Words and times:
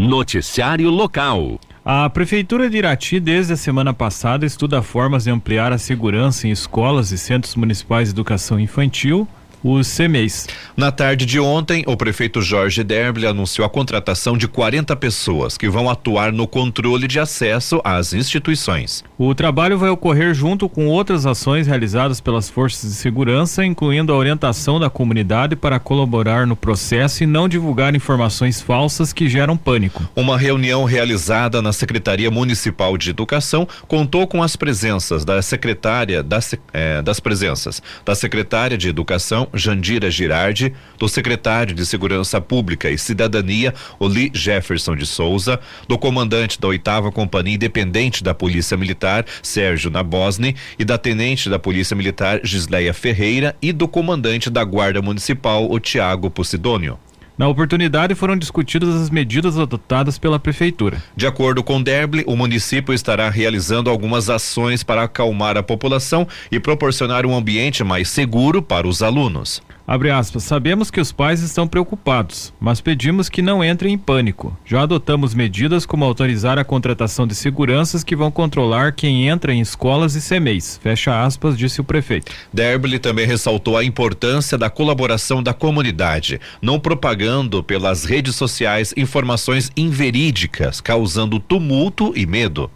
Noticiário 0.00 0.88
Local. 0.88 1.60
A 1.84 2.08
Prefeitura 2.08 2.70
de 2.70 2.78
Irati, 2.78 3.20
desde 3.20 3.52
a 3.52 3.56
semana 3.56 3.92
passada, 3.92 4.46
estuda 4.46 4.80
formas 4.80 5.24
de 5.24 5.30
ampliar 5.30 5.74
a 5.74 5.78
segurança 5.78 6.48
em 6.48 6.50
escolas 6.50 7.12
e 7.12 7.18
centros 7.18 7.54
municipais 7.54 8.08
de 8.08 8.14
educação 8.14 8.58
infantil 8.58 9.28
os 9.62 9.96
CMEs. 9.96 10.48
Na 10.76 10.90
tarde 10.90 11.26
de 11.26 11.38
ontem, 11.38 11.84
o 11.86 11.96
prefeito 11.96 12.40
Jorge 12.40 12.82
Derble 12.82 13.26
anunciou 13.26 13.66
a 13.66 13.70
contratação 13.70 14.36
de 14.36 14.48
40 14.48 14.94
pessoas 14.96 15.56
que 15.56 15.68
vão 15.68 15.90
atuar 15.90 16.32
no 16.32 16.46
controle 16.46 17.06
de 17.06 17.20
acesso 17.20 17.80
às 17.84 18.12
instituições. 18.12 19.04
O 19.18 19.34
trabalho 19.34 19.78
vai 19.78 19.90
ocorrer 19.90 20.32
junto 20.32 20.68
com 20.68 20.86
outras 20.86 21.26
ações 21.26 21.66
realizadas 21.66 22.20
pelas 22.20 22.48
forças 22.48 22.90
de 22.90 22.96
segurança, 22.96 23.64
incluindo 23.64 24.12
a 24.12 24.16
orientação 24.16 24.80
da 24.80 24.88
comunidade 24.88 25.54
para 25.54 25.78
colaborar 25.78 26.46
no 26.46 26.56
processo 26.56 27.22
e 27.22 27.26
não 27.26 27.48
divulgar 27.48 27.94
informações 27.94 28.60
falsas 28.60 29.12
que 29.12 29.28
geram 29.28 29.56
pânico. 29.56 30.08
Uma 30.16 30.38
reunião 30.38 30.84
realizada 30.84 31.60
na 31.60 31.72
Secretaria 31.72 32.30
Municipal 32.30 32.96
de 32.96 33.10
Educação 33.10 33.68
contou 33.86 34.26
com 34.26 34.42
as 34.42 34.56
presenças 34.56 35.24
da 35.24 35.42
secretária 35.42 36.22
das, 36.22 36.54
eh, 36.72 37.02
das 37.02 37.20
presenças 37.20 37.82
da 38.04 38.14
secretária 38.14 38.78
de 38.78 38.88
Educação 38.88 39.48
Jandira 39.54 40.10
Girardi, 40.10 40.72
do 40.98 41.08
secretário 41.08 41.74
de 41.74 41.84
Segurança 41.84 42.40
Pública 42.40 42.90
e 42.90 42.98
Cidadania, 42.98 43.74
Oli 43.98 44.30
Jefferson 44.34 44.96
de 44.96 45.06
Souza, 45.06 45.60
do 45.88 45.98
comandante 45.98 46.60
da 46.60 46.68
oitava 46.68 47.10
Companhia 47.10 47.54
Independente 47.54 48.22
da 48.22 48.34
Polícia 48.34 48.76
Militar, 48.76 49.24
Sérgio 49.42 49.90
Nabosny, 49.90 50.54
e 50.78 50.84
da 50.84 50.96
tenente 50.96 51.48
da 51.48 51.58
Polícia 51.58 51.96
Militar, 51.96 52.40
Gisleia 52.42 52.94
Ferreira, 52.94 53.56
e 53.60 53.72
do 53.72 53.88
comandante 53.88 54.50
da 54.50 54.64
Guarda 54.64 55.02
Municipal, 55.02 55.70
o 55.70 55.78
Tiago 55.78 56.30
Posidônio. 56.30 56.98
Na 57.40 57.48
oportunidade 57.48 58.14
foram 58.14 58.36
discutidas 58.36 58.94
as 58.94 59.08
medidas 59.08 59.56
adotadas 59.56 60.18
pela 60.18 60.38
prefeitura. 60.38 61.02
De 61.16 61.26
acordo 61.26 61.62
com 61.62 61.82
Derble, 61.82 62.22
o 62.26 62.36
município 62.36 62.92
estará 62.92 63.30
realizando 63.30 63.88
algumas 63.88 64.28
ações 64.28 64.82
para 64.82 65.04
acalmar 65.04 65.56
a 65.56 65.62
população 65.62 66.28
e 66.52 66.60
proporcionar 66.60 67.24
um 67.24 67.34
ambiente 67.34 67.82
mais 67.82 68.10
seguro 68.10 68.60
para 68.60 68.86
os 68.86 69.02
alunos. 69.02 69.62
Abre 69.86 70.10
aspas, 70.10 70.44
sabemos 70.44 70.90
que 70.90 71.00
os 71.00 71.10
pais 71.10 71.42
estão 71.42 71.66
preocupados, 71.66 72.52
mas 72.60 72.80
pedimos 72.80 73.28
que 73.28 73.42
não 73.42 73.64
entrem 73.64 73.94
em 73.94 73.98
pânico. 73.98 74.56
Já 74.64 74.82
adotamos 74.82 75.34
medidas 75.34 75.84
como 75.84 76.04
autorizar 76.04 76.58
a 76.58 76.64
contratação 76.64 77.26
de 77.26 77.34
seguranças 77.34 78.04
que 78.04 78.14
vão 78.14 78.30
controlar 78.30 78.92
quem 78.92 79.28
entra 79.28 79.52
em 79.52 79.60
escolas 79.60 80.14
e 80.14 80.20
CMEs. 80.20 80.78
Fecha 80.82 81.24
aspas, 81.24 81.58
disse 81.58 81.80
o 81.80 81.84
prefeito. 81.84 82.32
Derble 82.52 82.98
também 82.98 83.26
ressaltou 83.26 83.76
a 83.76 83.84
importância 83.84 84.56
da 84.56 84.70
colaboração 84.70 85.42
da 85.42 85.52
comunidade, 85.52 86.40
não 86.62 86.78
propagando 86.78 87.62
pelas 87.62 88.04
redes 88.04 88.36
sociais 88.36 88.94
informações 88.96 89.70
inverídicas, 89.76 90.80
causando 90.80 91.40
tumulto 91.40 92.12
e 92.14 92.26
medo. 92.26 92.70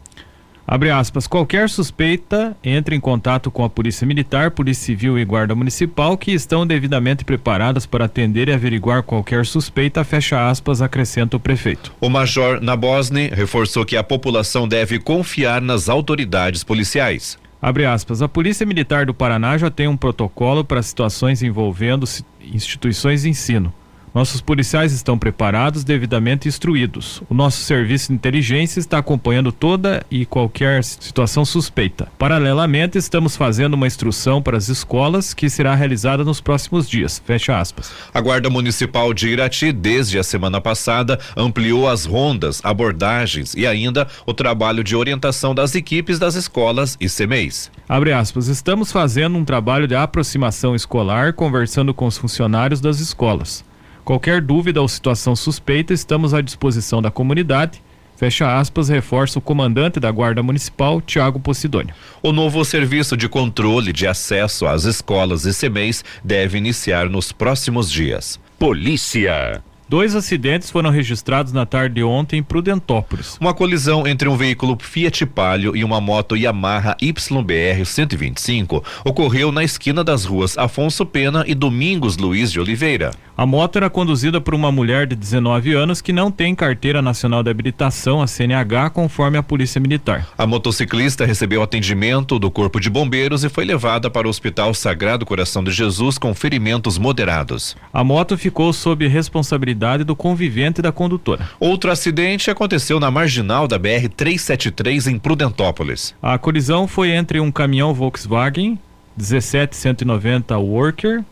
Abre 0.67 0.91
aspas, 0.91 1.27
qualquer 1.27 1.69
suspeita 1.69 2.57
entre 2.65 2.97
em 2.97 3.01
contato 3.01 3.51
com 3.51 3.65
a 3.65 3.71
Polícia 3.71 4.07
Militar, 4.07 4.51
Polícia 4.51 4.87
Civil 4.87 5.19
e 5.19 5.25
Guarda 5.25 5.55
Municipal 5.55 6.17
que 6.17 6.33
estão 6.33 6.67
devidamente 6.67 7.23
preparadas 7.25 7.85
para 7.85 8.07
atender 8.07 8.49
e 8.49 8.53
averiguar 8.53 9.03
qualquer 9.03 9.45
suspeita, 9.45 10.03
fecha 10.05 10.49
aspas, 10.49 10.81
acrescenta 10.81 11.37
o 11.37 11.41
prefeito. 11.41 11.93
O 12.01 12.09
Major 12.09 12.63
Nabosny 12.63 13.29
reforçou 13.29 13.85
que 13.85 13.97
a 13.97 14.03
população 14.03 14.67
deve 14.67 14.99
confiar 14.99 15.61
nas 15.61 15.89
autoridades 15.91 16.65
policiais. 16.65 17.39
Abre 17.61 17.85
aspas, 17.85 18.23
a 18.23 18.29
Polícia 18.29 18.67
Militar 18.67 19.07
do 19.07 19.15
Paraná 19.15 19.57
já 19.59 19.71
tem 19.71 19.89
um 19.89 19.97
protocolo 19.97 20.65
para 20.65 20.83
situações 20.83 21.43
envolvendo 21.43 22.07
instituições 22.43 23.23
de 23.23 23.29
ensino. 23.29 23.73
Nossos 24.15 24.41
policiais 24.41 24.93
estão 24.93 25.19
preparados, 25.19 25.83
devidamente 25.83 26.47
instruídos. 26.47 27.21
O 27.29 27.35
nosso 27.35 27.63
serviço 27.63 28.09
de 28.09 28.15
inteligência 28.15 28.79
está 28.79 28.99
acompanhando 28.99 29.51
toda 29.51 30.07
e 30.09 30.25
qualquer 30.25 30.85
situação 30.85 31.45
suspeita. 31.45 32.07
Paralelamente, 32.17 32.97
estamos 32.97 33.37
fazendo 33.37 33.75
uma 33.75 33.89
instrução 33.89 34.41
para 34.41 34.57
as 34.57 34.69
escolas 34.69 35.35
que 35.35 35.51
será 35.51 35.75
realizada 35.75 36.23
nos 36.23 36.41
próximos 36.41 36.89
dias. 36.89 37.21
Fecha 37.27 37.59
aspas. 37.59 37.91
A 38.15 38.21
Guarda 38.21 38.49
Municipal 38.49 39.13
de 39.13 39.31
Irati, 39.31 39.73
desde 39.73 40.17
a 40.17 40.23
semana 40.23 40.61
passada, 40.61 41.19
ampliou 41.37 41.89
as 41.89 42.05
rondas, 42.05 42.61
abordagens 42.63 43.53
e 43.55 43.67
ainda 43.67 44.07
o 44.25 44.33
trabalho 44.33 44.85
de 44.85 44.95
orientação 44.95 45.53
das 45.53 45.75
equipes 45.75 46.21
das 46.21 46.37
escolas 46.37 46.97
e 47.01 47.09
CMEs. 47.09 47.69
Abre 47.89 48.13
aspas, 48.13 48.47
estamos 48.47 48.93
fazendo 48.93 49.37
um 49.37 49.45
trabalho 49.45 49.89
de 49.89 49.97
aproximação 49.97 50.73
escolar, 50.73 51.33
conversando 51.33 51.93
com 51.93 52.07
os 52.07 52.17
funcionários 52.17 52.81
das 52.81 53.01
escolas. 53.01 53.65
Qualquer 54.05 54.43
dúvida 54.43 54.83
ou 54.83 54.89
situação 54.89 55.35
suspeita, 55.35 55.95
estamos 55.95 56.35
à 56.35 56.43
disposição 56.43 57.01
da 57.01 57.11
comunidade. 57.11 57.83
Fecha 58.17 58.59
aspas, 58.59 58.91
reforça 58.91 59.39
o 59.39 59.43
comandante 59.43 59.99
da 59.99 60.11
Guarda 60.11 60.43
Municipal, 60.43 61.01
Tiago 61.01 61.41
Posidônio. 61.41 61.95
O 62.23 62.31
novo 62.31 62.63
serviço 62.65 63.17
de 63.17 63.29
controle 63.29 63.93
de 63.95 64.07
acesso 64.07 64.67
às 64.67 64.85
escolas 64.85 65.47
e 65.47 65.53
CMEs 65.59 66.05
deve 66.23 66.59
iniciar 66.59 67.09
nos 67.09 67.33
próximos 67.33 67.91
dias. 67.91 68.39
Polícia. 68.59 69.63
Dois 69.87 70.15
acidentes 70.15 70.71
foram 70.71 70.89
registrados 70.89 71.53
na 71.53 71.67
tarde 71.67 71.97
de 71.97 72.03
ontem 72.03 72.39
em 72.39 72.43
Prudentópolis. 72.43 73.37
Uma 73.39 73.53
colisão 73.53 74.07
entre 74.07 74.29
um 74.29 74.37
veículo 74.37 74.79
Fiat 74.81 75.27
Palio 75.27 75.77
e 75.77 75.85
uma 75.85 76.01
moto 76.01 76.37
Yamaha 76.37 76.97
YBR 77.03 77.85
125 77.85 78.83
ocorreu 79.05 79.53
na 79.53 79.63
esquina 79.63 80.03
das 80.03 80.25
ruas 80.25 80.57
Afonso 80.57 81.05
Pena 81.05 81.45
e 81.47 81.55
Domingos 81.55 82.17
Luiz 82.17 82.51
de 82.51 82.59
Oliveira. 82.59 83.11
A 83.37 83.45
moto 83.45 83.77
era 83.77 83.91
conduzida 83.91 84.41
por 84.41 84.55
uma 84.55 84.71
mulher 84.71 85.09
de 85.09 85.17
19 85.17 85.73
anos 85.73 86.01
que 86.01 86.13
não 86.13 86.31
tem 86.31 86.55
carteira 86.55 87.03
nacional 87.03 87.43
de 87.43 87.51
habilitação, 87.51 88.23
a 88.23 88.29
CNH, 88.29 88.91
conforme 88.91 89.37
a 89.37 89.43
Polícia 89.43 89.81
Militar. 89.81 90.29
A 90.39 90.47
motociclista 90.47 91.27
recebeu 91.27 91.61
atendimento 91.61 92.39
do 92.39 92.49
Corpo 92.49 92.79
de 92.79 92.89
Bombeiros 92.89 93.43
e 93.43 93.49
foi 93.49 93.65
levada 93.65 94.09
para 94.09 94.29
o 94.29 94.31
Hospital 94.31 94.73
Sagrado 94.73 95.27
Coração 95.27 95.65
de 95.65 95.73
Jesus 95.73 96.17
com 96.17 96.33
ferimentos 96.33 96.97
moderados. 96.97 97.77
A 97.93 98.05
moto 98.05 98.39
ficou 98.39 98.73
sob 98.73 99.05
responsabilidade 99.09 100.05
do 100.05 100.15
convivente 100.15 100.81
da 100.81 100.93
condutora. 100.93 101.51
Outro 101.59 101.91
acidente 101.91 102.53
aconteceu 102.53 103.01
na 103.01 103.11
marginal 103.11 103.67
da 103.67 103.81
BR 103.81 104.09
373 104.17 105.09
em 105.09 105.19
Prudentópolis. 105.19 106.15
A 106.23 106.39
colisão 106.39 106.87
foi 106.87 107.11
entre 107.11 107.41
um 107.41 107.51
caminhão 107.51 107.93
Volkswagen 107.93 108.79
17190 109.17 110.57
Worker 110.57 111.25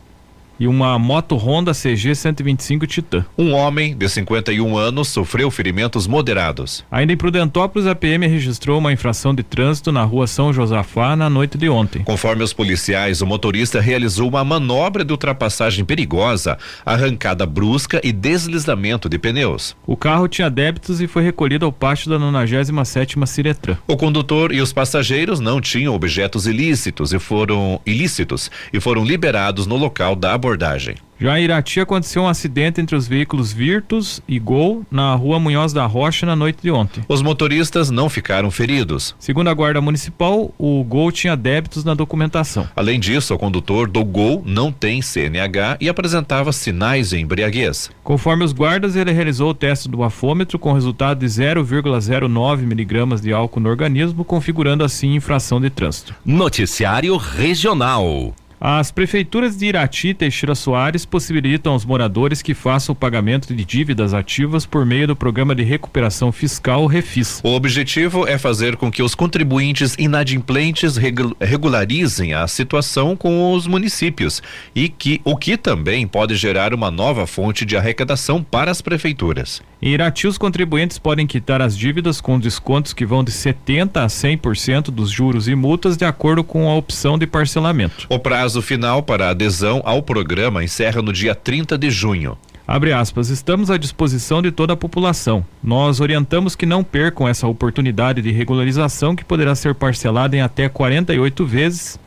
e 0.59 0.67
uma 0.67 0.97
moto 0.99 1.35
Honda 1.35 1.71
CG 1.73 2.15
125 2.15 2.85
Titan. 2.87 3.25
Um 3.37 3.53
homem 3.53 3.95
de 3.95 4.07
51 4.07 4.77
anos 4.77 5.07
sofreu 5.07 5.49
ferimentos 5.49 6.07
moderados. 6.07 6.85
Ainda 6.91 7.13
em 7.13 7.17
Prudentópolis, 7.17 7.87
a 7.87 7.95
PM 7.95 8.27
registrou 8.27 8.79
uma 8.79 8.93
infração 8.93 9.33
de 9.33 9.43
trânsito 9.43 9.91
na 9.91 10.03
rua 10.03 10.27
São 10.27 10.53
Josafá 10.53 11.15
na 11.15 11.29
noite 11.29 11.57
de 11.57 11.69
ontem. 11.69 12.03
Conforme 12.03 12.43
os 12.43 12.53
policiais, 12.53 13.21
o 13.21 13.25
motorista 13.25 13.79
realizou 13.79 14.29
uma 14.29 14.43
manobra 14.43 15.03
de 15.03 15.11
ultrapassagem 15.11 15.83
perigosa, 15.85 16.57
arrancada 16.85 17.45
brusca 17.45 17.99
e 18.03 18.11
deslizamento 18.11 19.09
de 19.09 19.17
pneus. 19.17 19.75
O 19.85 19.97
carro 19.97 20.27
tinha 20.27 20.49
débitos 20.49 21.01
e 21.01 21.07
foi 21.07 21.23
recolhido 21.23 21.65
ao 21.65 21.71
pátio 21.71 22.09
da 22.09 22.19
97ª 22.19 23.25
Ciretran. 23.25 23.77
O 23.87 23.97
condutor 23.97 24.51
e 24.53 24.61
os 24.61 24.73
passageiros 24.73 25.39
não 25.39 25.59
tinham 25.59 25.95
objetos 25.95 26.45
ilícitos 26.45 27.13
e 27.13 27.19
foram 27.19 27.79
ilícitos 27.85 28.51
e 28.71 28.79
foram 28.79 29.03
liberados 29.03 29.65
no 29.65 29.75
local 29.77 30.15
da 30.15 30.33
abordagem. 30.43 30.95
Já 31.19 31.39
em 31.39 31.43
Irati 31.43 31.79
aconteceu 31.79 32.23
um 32.23 32.27
acidente 32.27 32.81
entre 32.81 32.97
os 32.97 33.07
veículos 33.07 33.53
Virtus 33.53 34.21
e 34.27 34.37
Gol 34.37 34.85
na 34.91 35.15
rua 35.15 35.39
Munhoz 35.39 35.71
da 35.71 35.85
Rocha 35.85 36.25
na 36.25 36.35
noite 36.35 36.61
de 36.61 36.69
ontem. 36.69 37.01
Os 37.07 37.21
motoristas 37.21 37.89
não 37.89 38.09
ficaram 38.09 38.51
feridos. 38.51 39.15
Segundo 39.17 39.47
a 39.47 39.53
Guarda 39.53 39.79
Municipal, 39.79 40.53
o 40.57 40.83
Gol 40.83 41.13
tinha 41.13 41.37
débitos 41.37 41.85
na 41.85 41.93
documentação. 41.93 42.67
Além 42.75 42.99
disso, 42.99 43.33
o 43.33 43.39
condutor 43.39 43.87
do 43.87 44.03
Gol 44.03 44.43
não 44.45 44.69
tem 44.69 45.01
CNH 45.01 45.77
e 45.79 45.87
apresentava 45.87 46.51
sinais 46.51 47.11
de 47.11 47.19
embriaguez. 47.19 47.89
Conforme 48.03 48.43
os 48.43 48.51
guardas, 48.51 48.97
ele 48.97 49.13
realizou 49.13 49.51
o 49.51 49.55
teste 49.55 49.87
do 49.87 49.99
bafômetro 49.99 50.59
com 50.59 50.73
resultado 50.73 51.19
de 51.19 51.25
0,09 51.25 52.57
miligramas 52.63 53.21
de 53.21 53.31
álcool 53.31 53.61
no 53.61 53.69
organismo, 53.69 54.25
configurando 54.25 54.83
assim 54.83 55.15
infração 55.15 55.61
de 55.61 55.69
trânsito. 55.69 56.13
Noticiário 56.25 57.15
Regional. 57.15 58.33
As 58.65 58.91
prefeituras 58.91 59.57
de 59.57 59.65
Irati 59.65 60.07
e 60.07 60.13
Teixeira 60.13 60.55
Soares 60.55 61.03
possibilitam 61.03 61.73
aos 61.73 61.83
moradores 61.83 62.41
que 62.41 62.53
façam 62.53 62.93
o 62.93 62.95
pagamento 62.95 63.53
de 63.53 63.65
dívidas 63.65 64.13
ativas 64.13 64.65
por 64.65 64.85
meio 64.85 65.05
do 65.05 65.17
Programa 65.17 65.53
de 65.53 65.63
Recuperação 65.63 66.31
Fiscal 66.31 66.85
Refis. 66.85 67.41
O 67.43 67.49
objetivo 67.49 68.25
é 68.25 68.37
fazer 68.37 68.77
com 68.77 68.89
que 68.89 69.03
os 69.03 69.15
contribuintes 69.15 69.97
inadimplentes 69.99 70.95
regularizem 71.41 72.33
a 72.33 72.47
situação 72.47 73.17
com 73.17 73.51
os 73.51 73.67
municípios 73.67 74.41
e 74.73 74.87
que 74.87 75.19
o 75.25 75.35
que 75.35 75.57
também 75.57 76.07
pode 76.07 76.33
gerar 76.35 76.73
uma 76.73 76.89
nova 76.89 77.27
fonte 77.27 77.65
de 77.65 77.75
arrecadação 77.75 78.41
para 78.41 78.71
as 78.71 78.81
prefeituras. 78.81 79.61
Em 79.81 79.89
Irati, 79.89 80.25
os 80.25 80.37
contribuintes 80.37 80.97
podem 80.97 81.27
quitar 81.27 81.61
as 81.61 81.77
dívidas 81.77 82.21
com 82.21 82.39
descontos 82.39 82.93
que 82.93 83.05
vão 83.05 83.25
de 83.25 83.31
70 83.31 84.01
a 84.01 84.07
100% 84.07 84.83
dos 84.83 85.11
juros 85.11 85.49
e 85.49 85.55
multas 85.55 85.97
de 85.97 86.05
acordo 86.05 86.41
com 86.41 86.69
a 86.69 86.75
opção 86.75 87.17
de 87.17 87.27
parcelamento. 87.27 88.07
O 88.09 88.17
prazo 88.17 88.52
final 88.61 89.03
para 89.03 89.29
adesão 89.29 89.81
ao 89.85 90.01
programa 90.01 90.63
encerra 90.63 91.01
no 91.01 91.11
dia 91.11 91.33
30 91.33 91.77
de 91.77 91.89
junho. 91.89 92.37
Abre 92.65 92.93
aspas, 92.93 93.29
estamos 93.29 93.69
à 93.69 93.77
disposição 93.77 94.41
de 94.41 94.49
toda 94.49 94.73
a 94.73 94.77
população. 94.77 95.45
Nós 95.61 95.99
orientamos 95.99 96.55
que 96.55 96.65
não 96.65 96.83
percam 96.83 97.27
essa 97.27 97.45
oportunidade 97.45 98.21
de 98.21 98.31
regularização 98.31 99.15
que 99.15 99.25
poderá 99.25 99.53
ser 99.53 99.75
parcelada 99.75 100.37
em 100.37 100.41
até 100.41 100.69
48 100.69 101.45
vezes. 101.45 101.99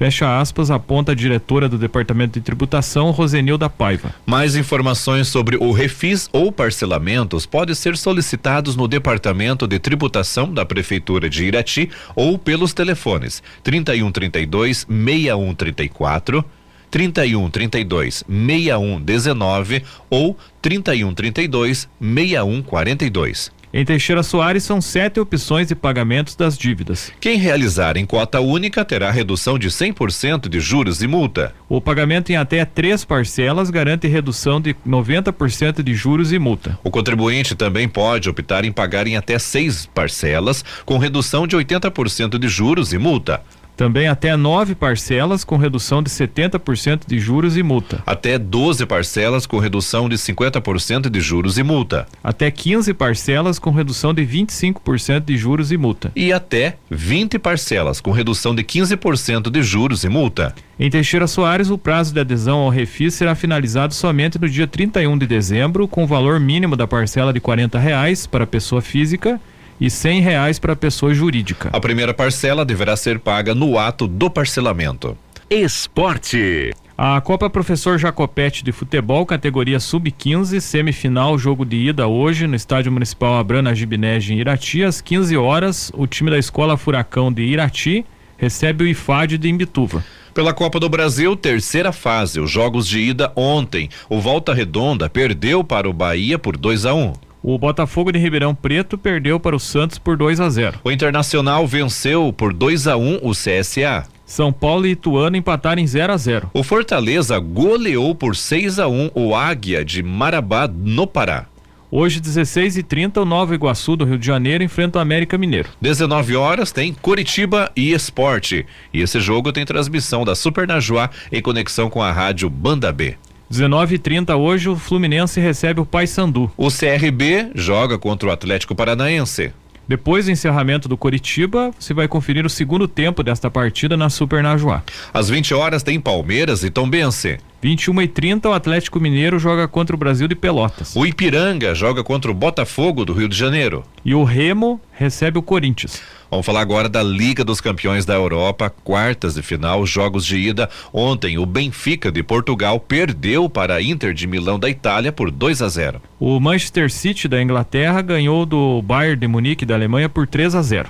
Fecha 0.00 0.40
aspas, 0.40 0.70
aponta 0.70 1.12
a 1.12 1.14
diretora 1.14 1.68
do 1.68 1.76
Departamento 1.76 2.32
de 2.32 2.40
Tributação, 2.40 3.10
Rosenilda 3.10 3.68
Paiva. 3.68 4.14
Mais 4.24 4.56
informações 4.56 5.28
sobre 5.28 5.58
o 5.58 5.72
refis 5.72 6.26
ou 6.32 6.50
parcelamentos 6.50 7.44
podem 7.44 7.74
ser 7.74 7.98
solicitados 7.98 8.74
no 8.76 8.88
Departamento 8.88 9.66
de 9.66 9.78
Tributação 9.78 10.54
da 10.54 10.64
Prefeitura 10.64 11.28
de 11.28 11.44
Irati 11.44 11.90
ou 12.16 12.38
pelos 12.38 12.72
telefones 12.72 13.42
3132 13.62 14.86
6134 14.88 16.42
31 16.90 17.50
32 17.50 18.24
61 18.26 19.02
19 19.02 19.84
ou 20.08 20.34
31 20.62 21.12
32 21.12 21.88
61 22.00 22.62
42. 22.62 23.59
Em 23.72 23.84
Teixeira 23.84 24.24
Soares 24.24 24.64
são 24.64 24.80
sete 24.80 25.20
opções 25.20 25.68
de 25.68 25.76
pagamentos 25.76 26.34
das 26.34 26.58
dívidas. 26.58 27.12
Quem 27.20 27.38
realizar 27.38 27.96
em 27.96 28.04
cota 28.04 28.40
única 28.40 28.84
terá 28.84 29.12
redução 29.12 29.56
de 29.56 29.68
100% 29.68 30.48
de 30.48 30.58
juros 30.58 31.02
e 31.02 31.06
multa. 31.06 31.54
O 31.68 31.80
pagamento 31.80 32.30
em 32.30 32.36
até 32.36 32.64
três 32.64 33.04
parcelas 33.04 33.70
garante 33.70 34.08
redução 34.08 34.60
de 34.60 34.74
90% 34.86 35.84
de 35.84 35.94
juros 35.94 36.32
e 36.32 36.38
multa. 36.38 36.76
O 36.82 36.90
contribuinte 36.90 37.54
também 37.54 37.88
pode 37.88 38.28
optar 38.28 38.64
em 38.64 38.72
pagar 38.72 39.06
em 39.06 39.16
até 39.16 39.38
seis 39.38 39.86
parcelas, 39.86 40.64
com 40.84 40.98
redução 40.98 41.46
de 41.46 41.56
80% 41.56 42.38
de 42.38 42.48
juros 42.48 42.92
e 42.92 42.98
multa. 42.98 43.40
Também 43.80 44.08
até 44.08 44.36
nove 44.36 44.74
parcelas 44.74 45.42
com 45.42 45.56
redução 45.56 46.02
de 46.02 46.10
70% 46.10 47.04
de 47.06 47.18
juros 47.18 47.56
e 47.56 47.62
multa. 47.62 48.02
Até 48.04 48.38
12 48.38 48.84
parcelas 48.84 49.46
com 49.46 49.58
redução 49.58 50.06
de 50.06 50.16
50% 50.16 51.08
de 51.08 51.18
juros 51.18 51.56
e 51.56 51.62
multa. 51.62 52.06
Até 52.22 52.50
15 52.50 52.92
parcelas 52.92 53.58
com 53.58 53.70
redução 53.70 54.12
de 54.12 54.20
25% 54.20 55.24
de 55.24 55.34
juros 55.38 55.72
e 55.72 55.78
multa. 55.78 56.12
E 56.14 56.30
até 56.30 56.76
20 56.90 57.38
parcelas 57.38 58.02
com 58.02 58.10
redução 58.10 58.54
de 58.54 58.62
15% 58.62 59.48
de 59.48 59.62
juros 59.62 60.04
e 60.04 60.10
multa. 60.10 60.54
Em 60.78 60.90
Teixeira 60.90 61.26
Soares, 61.26 61.70
o 61.70 61.78
prazo 61.78 62.12
de 62.12 62.20
adesão 62.20 62.58
ao 62.58 62.68
refis 62.68 63.14
será 63.14 63.34
finalizado 63.34 63.94
somente 63.94 64.38
no 64.38 64.46
dia 64.46 64.66
31 64.66 65.16
de 65.16 65.26
dezembro, 65.26 65.88
com 65.88 66.04
o 66.04 66.06
valor 66.06 66.38
mínimo 66.38 66.76
da 66.76 66.86
parcela 66.86 67.32
de 67.32 67.38
R$ 67.40 67.78
reais 67.78 68.26
para 68.26 68.46
pessoa 68.46 68.82
física 68.82 69.40
e 69.80 69.88
cem 69.88 70.20
reais 70.20 70.58
para 70.58 70.76
pessoa 70.76 71.14
jurídica. 71.14 71.70
A 71.72 71.80
primeira 71.80 72.12
parcela 72.12 72.64
deverá 72.64 72.96
ser 72.96 73.18
paga 73.18 73.54
no 73.54 73.78
ato 73.78 74.06
do 74.06 74.30
parcelamento. 74.30 75.16
Esporte. 75.48 76.72
A 76.96 77.18
Copa 77.22 77.48
Professor 77.48 77.98
Jacopete 77.98 78.62
de 78.62 78.72
Futebol, 78.72 79.24
categoria 79.24 79.80
Sub-15, 79.80 80.60
semifinal, 80.60 81.38
jogo 81.38 81.64
de 81.64 81.76
ida 81.76 82.06
hoje 82.06 82.46
no 82.46 82.54
Estádio 82.54 82.92
Municipal 82.92 83.38
Abrana 83.38 83.74
Gibinege 83.74 84.34
em 84.34 84.38
Irati, 84.38 84.84
às 84.84 85.00
15 85.00 85.34
horas. 85.36 85.90
O 85.94 86.06
time 86.06 86.30
da 86.30 86.38
Escola 86.38 86.76
Furacão 86.76 87.32
de 87.32 87.42
Irati 87.42 88.04
recebe 88.36 88.84
o 88.84 88.86
IFAD 88.86 89.38
de 89.38 89.48
Imbituva. 89.48 90.04
Pela 90.34 90.52
Copa 90.52 90.78
do 90.78 90.88
Brasil, 90.88 91.34
terceira 91.34 91.90
fase, 91.90 92.38
os 92.38 92.50
jogos 92.50 92.86
de 92.86 93.00
ida 93.00 93.32
ontem. 93.34 93.88
O 94.08 94.20
Volta 94.20 94.52
Redonda 94.52 95.08
perdeu 95.08 95.64
para 95.64 95.88
o 95.88 95.92
Bahia 95.94 96.38
por 96.38 96.56
2 96.56 96.84
a 96.84 96.94
1. 96.94 96.98
Um. 96.98 97.29
O 97.42 97.58
Botafogo 97.58 98.12
de 98.12 98.18
Ribeirão 98.18 98.54
Preto 98.54 98.98
perdeu 98.98 99.40
para 99.40 99.56
o 99.56 99.60
Santos 99.60 99.98
por 99.98 100.16
2 100.16 100.40
a 100.40 100.50
0. 100.50 100.80
O 100.84 100.92
Internacional 100.92 101.66
venceu 101.66 102.32
por 102.32 102.52
2 102.52 102.86
a 102.86 102.96
1 102.98 103.20
o 103.22 103.30
CSA. 103.30 104.06
São 104.26 104.52
Paulo 104.52 104.86
e 104.86 104.90
Ituano 104.90 105.36
empataram 105.36 105.80
em 105.80 105.86
0 105.86 106.12
a 106.12 106.16
0. 106.16 106.50
O 106.52 106.62
Fortaleza 106.62 107.38
goleou 107.38 108.14
por 108.14 108.36
6 108.36 108.78
a 108.78 108.86
1 108.86 109.10
o 109.14 109.34
Águia 109.34 109.84
de 109.84 110.02
Marabá 110.02 110.68
no 110.68 111.06
Pará. 111.06 111.46
Hoje, 111.90 112.20
16 112.20 112.76
e 112.76 112.82
30 112.84 113.22
o 113.22 113.24
Nova 113.24 113.52
Iguaçu 113.54 113.96
do 113.96 114.04
Rio 114.04 114.16
de 114.18 114.24
Janeiro 114.24 114.62
enfrenta 114.62 114.98
o 114.98 115.02
América 115.02 115.36
Mineiro. 115.36 115.70
19 115.80 116.36
horas 116.36 116.70
tem 116.70 116.92
Curitiba 116.92 117.72
e 117.74 117.92
Esporte. 117.92 118.64
E 118.94 119.00
esse 119.00 119.18
jogo 119.18 119.50
tem 119.50 119.64
transmissão 119.64 120.24
da 120.24 120.36
Super 120.36 120.68
Najuá 120.68 121.10
em 121.32 121.42
conexão 121.42 121.90
com 121.90 122.00
a 122.00 122.12
rádio 122.12 122.48
Banda 122.48 122.92
B. 122.92 123.16
19h30 123.50 124.38
hoje 124.38 124.68
o 124.68 124.76
Fluminense 124.76 125.40
recebe 125.40 125.80
o 125.80 125.86
Paysandu. 125.86 126.48
O 126.56 126.68
CRB 126.68 127.50
joga 127.52 127.98
contra 127.98 128.28
o 128.28 128.32
Atlético 128.32 128.76
Paranaense. 128.76 129.52
Depois 129.88 130.26
do 130.26 130.30
encerramento 130.30 130.88
do 130.88 130.96
Coritiba, 130.96 131.72
você 131.76 131.92
vai 131.92 132.06
conferir 132.06 132.46
o 132.46 132.48
segundo 132.48 132.86
tempo 132.86 133.24
desta 133.24 133.50
partida 133.50 133.96
na 133.96 134.08
Super 134.08 134.40
Najuá. 134.40 134.84
Às 135.12 135.28
20 135.28 135.52
horas 135.52 135.82
tem 135.82 136.00
Palmeiras 136.00 136.62
e 136.62 136.70
Tombense. 136.70 137.38
21 137.60 138.02
e 138.02 138.06
30 138.06 138.48
o 138.48 138.52
Atlético 138.52 139.00
Mineiro 139.00 139.36
joga 139.36 139.66
contra 139.66 139.96
o 139.96 139.98
Brasil 139.98 140.28
de 140.28 140.36
Pelotas. 140.36 140.94
O 140.94 141.04
Ipiranga 141.04 141.74
joga 141.74 142.04
contra 142.04 142.30
o 142.30 142.34
Botafogo 142.34 143.04
do 143.04 143.12
Rio 143.12 143.28
de 143.28 143.36
Janeiro. 143.36 143.82
E 144.04 144.14
o 144.14 144.22
Remo 144.22 144.80
recebe 144.92 145.40
o 145.40 145.42
Corinthians. 145.42 146.00
Vamos 146.30 146.46
falar 146.46 146.60
agora 146.60 146.88
da 146.88 147.02
Liga 147.02 147.44
dos 147.44 147.60
Campeões 147.60 148.04
da 148.04 148.14
Europa, 148.14 148.72
quartas 148.84 149.34
de 149.34 149.42
final, 149.42 149.84
jogos 149.84 150.24
de 150.24 150.36
ida. 150.36 150.70
Ontem, 150.92 151.36
o 151.38 151.44
Benfica 151.44 152.12
de 152.12 152.22
Portugal 152.22 152.78
perdeu 152.78 153.50
para 153.50 153.74
a 153.74 153.82
Inter 153.82 154.14
de 154.14 154.28
Milão 154.28 154.56
da 154.56 154.70
Itália 154.70 155.10
por 155.10 155.28
2 155.28 155.60
a 155.60 155.68
0. 155.68 156.00
O 156.20 156.38
Manchester 156.38 156.88
City 156.88 157.26
da 157.26 157.42
Inglaterra 157.42 158.00
ganhou 158.00 158.46
do 158.46 158.80
Bayern 158.80 159.18
de 159.18 159.26
Munique 159.26 159.66
da 159.66 159.74
Alemanha 159.74 160.08
por 160.08 160.28
3 160.28 160.54
a 160.54 160.62
0. 160.62 160.88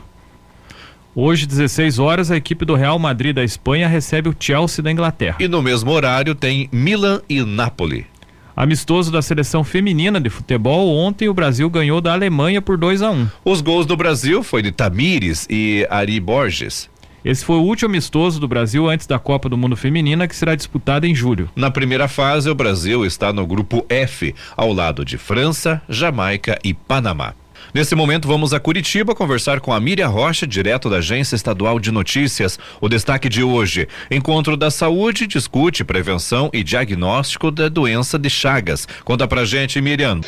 Hoje, 1.14 1.46
16 1.46 1.98
horas, 1.98 2.30
a 2.30 2.36
equipe 2.36 2.66
do 2.66 2.74
Real 2.74 2.98
Madrid 2.98 3.34
da 3.34 3.42
Espanha 3.42 3.88
recebe 3.88 4.28
o 4.28 4.36
Chelsea 4.38 4.84
da 4.84 4.92
Inglaterra. 4.92 5.38
E 5.40 5.48
no 5.48 5.62
mesmo 5.62 5.90
horário 5.90 6.34
tem 6.34 6.68
Milan 6.70 7.22
e 7.28 7.42
Napoli. 7.42 8.06
Amistoso 8.60 9.10
da 9.10 9.22
seleção 9.22 9.64
feminina 9.64 10.20
de 10.20 10.28
futebol, 10.28 10.94
ontem 10.94 11.30
o 11.30 11.32
Brasil 11.32 11.70
ganhou 11.70 11.98
da 11.98 12.12
Alemanha 12.12 12.60
por 12.60 12.76
2 12.76 13.00
a 13.00 13.10
1 13.10 13.14
um. 13.14 13.28
Os 13.42 13.62
gols 13.62 13.86
do 13.86 13.96
Brasil 13.96 14.42
foi 14.42 14.60
de 14.60 14.70
Tamires 14.70 15.46
e 15.48 15.86
Ari 15.88 16.20
Borges. 16.20 16.90
Esse 17.24 17.42
foi 17.42 17.56
o 17.56 17.62
último 17.62 17.88
amistoso 17.88 18.38
do 18.38 18.46
Brasil 18.46 18.86
antes 18.86 19.06
da 19.06 19.18
Copa 19.18 19.48
do 19.48 19.56
Mundo 19.56 19.78
Feminina, 19.78 20.28
que 20.28 20.36
será 20.36 20.54
disputada 20.54 21.08
em 21.08 21.14
julho. 21.14 21.48
Na 21.56 21.70
primeira 21.70 22.06
fase, 22.06 22.50
o 22.50 22.54
Brasil 22.54 23.02
está 23.06 23.32
no 23.32 23.46
grupo 23.46 23.86
F, 23.88 24.34
ao 24.54 24.74
lado 24.74 25.06
de 25.06 25.16
França, 25.16 25.80
Jamaica 25.88 26.58
e 26.62 26.74
Panamá. 26.74 27.32
Nesse 27.72 27.94
momento, 27.94 28.26
vamos 28.26 28.52
a 28.52 28.58
Curitiba 28.58 29.14
conversar 29.14 29.60
com 29.60 29.72
a 29.72 29.78
Miriam 29.78 30.08
Rocha, 30.08 30.44
direto 30.44 30.90
da 30.90 30.96
Agência 30.96 31.36
Estadual 31.36 31.78
de 31.78 31.92
Notícias. 31.92 32.58
O 32.80 32.88
destaque 32.88 33.28
de 33.28 33.44
hoje: 33.44 33.86
Encontro 34.10 34.56
da 34.56 34.70
Saúde 34.70 35.26
discute 35.26 35.84
prevenção 35.84 36.50
e 36.52 36.64
diagnóstico 36.64 37.50
da 37.50 37.68
doença 37.68 38.18
de 38.18 38.28
Chagas. 38.28 38.88
Conta 39.04 39.28
pra 39.28 39.44
gente, 39.44 39.80
Miriam. 39.80 40.20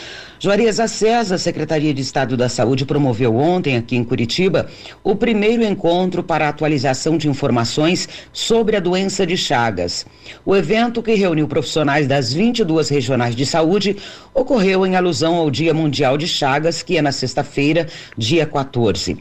Juarez 0.43 0.81
César, 0.91 1.39
Secretaria 1.39 1.95
de 1.95 2.03
Estado 2.03 2.37
da 2.37 2.49
Saúde, 2.49 2.85
promoveu 2.85 3.37
ontem, 3.37 3.77
aqui 3.77 3.95
em 3.95 4.03
Curitiba, 4.03 4.69
o 5.05 5.15
primeiro 5.15 5.63
encontro 5.63 6.21
para 6.21 6.49
atualização 6.49 7.17
de 7.17 7.29
informações 7.29 8.09
sobre 8.33 8.75
a 8.75 8.81
doença 8.81 9.25
de 9.25 9.37
Chagas. 9.37 10.05
O 10.45 10.57
evento, 10.57 11.01
que 11.01 11.15
reuniu 11.15 11.47
profissionais 11.47 12.09
das 12.09 12.33
22 12.33 12.89
regionais 12.89 13.37
de 13.37 13.47
saúde, 13.47 13.97
ocorreu 14.35 14.85
em 14.85 14.97
alusão 14.97 15.37
ao 15.37 15.49
Dia 15.49 15.73
Mundial 15.73 16.19
de 16.19 16.27
Chagas, 16.27 16.83
que 16.83 16.97
é 16.97 17.03
na 17.03 17.13
sexta-feira, 17.13 17.87
dia 18.19 18.45
14. 18.45 19.17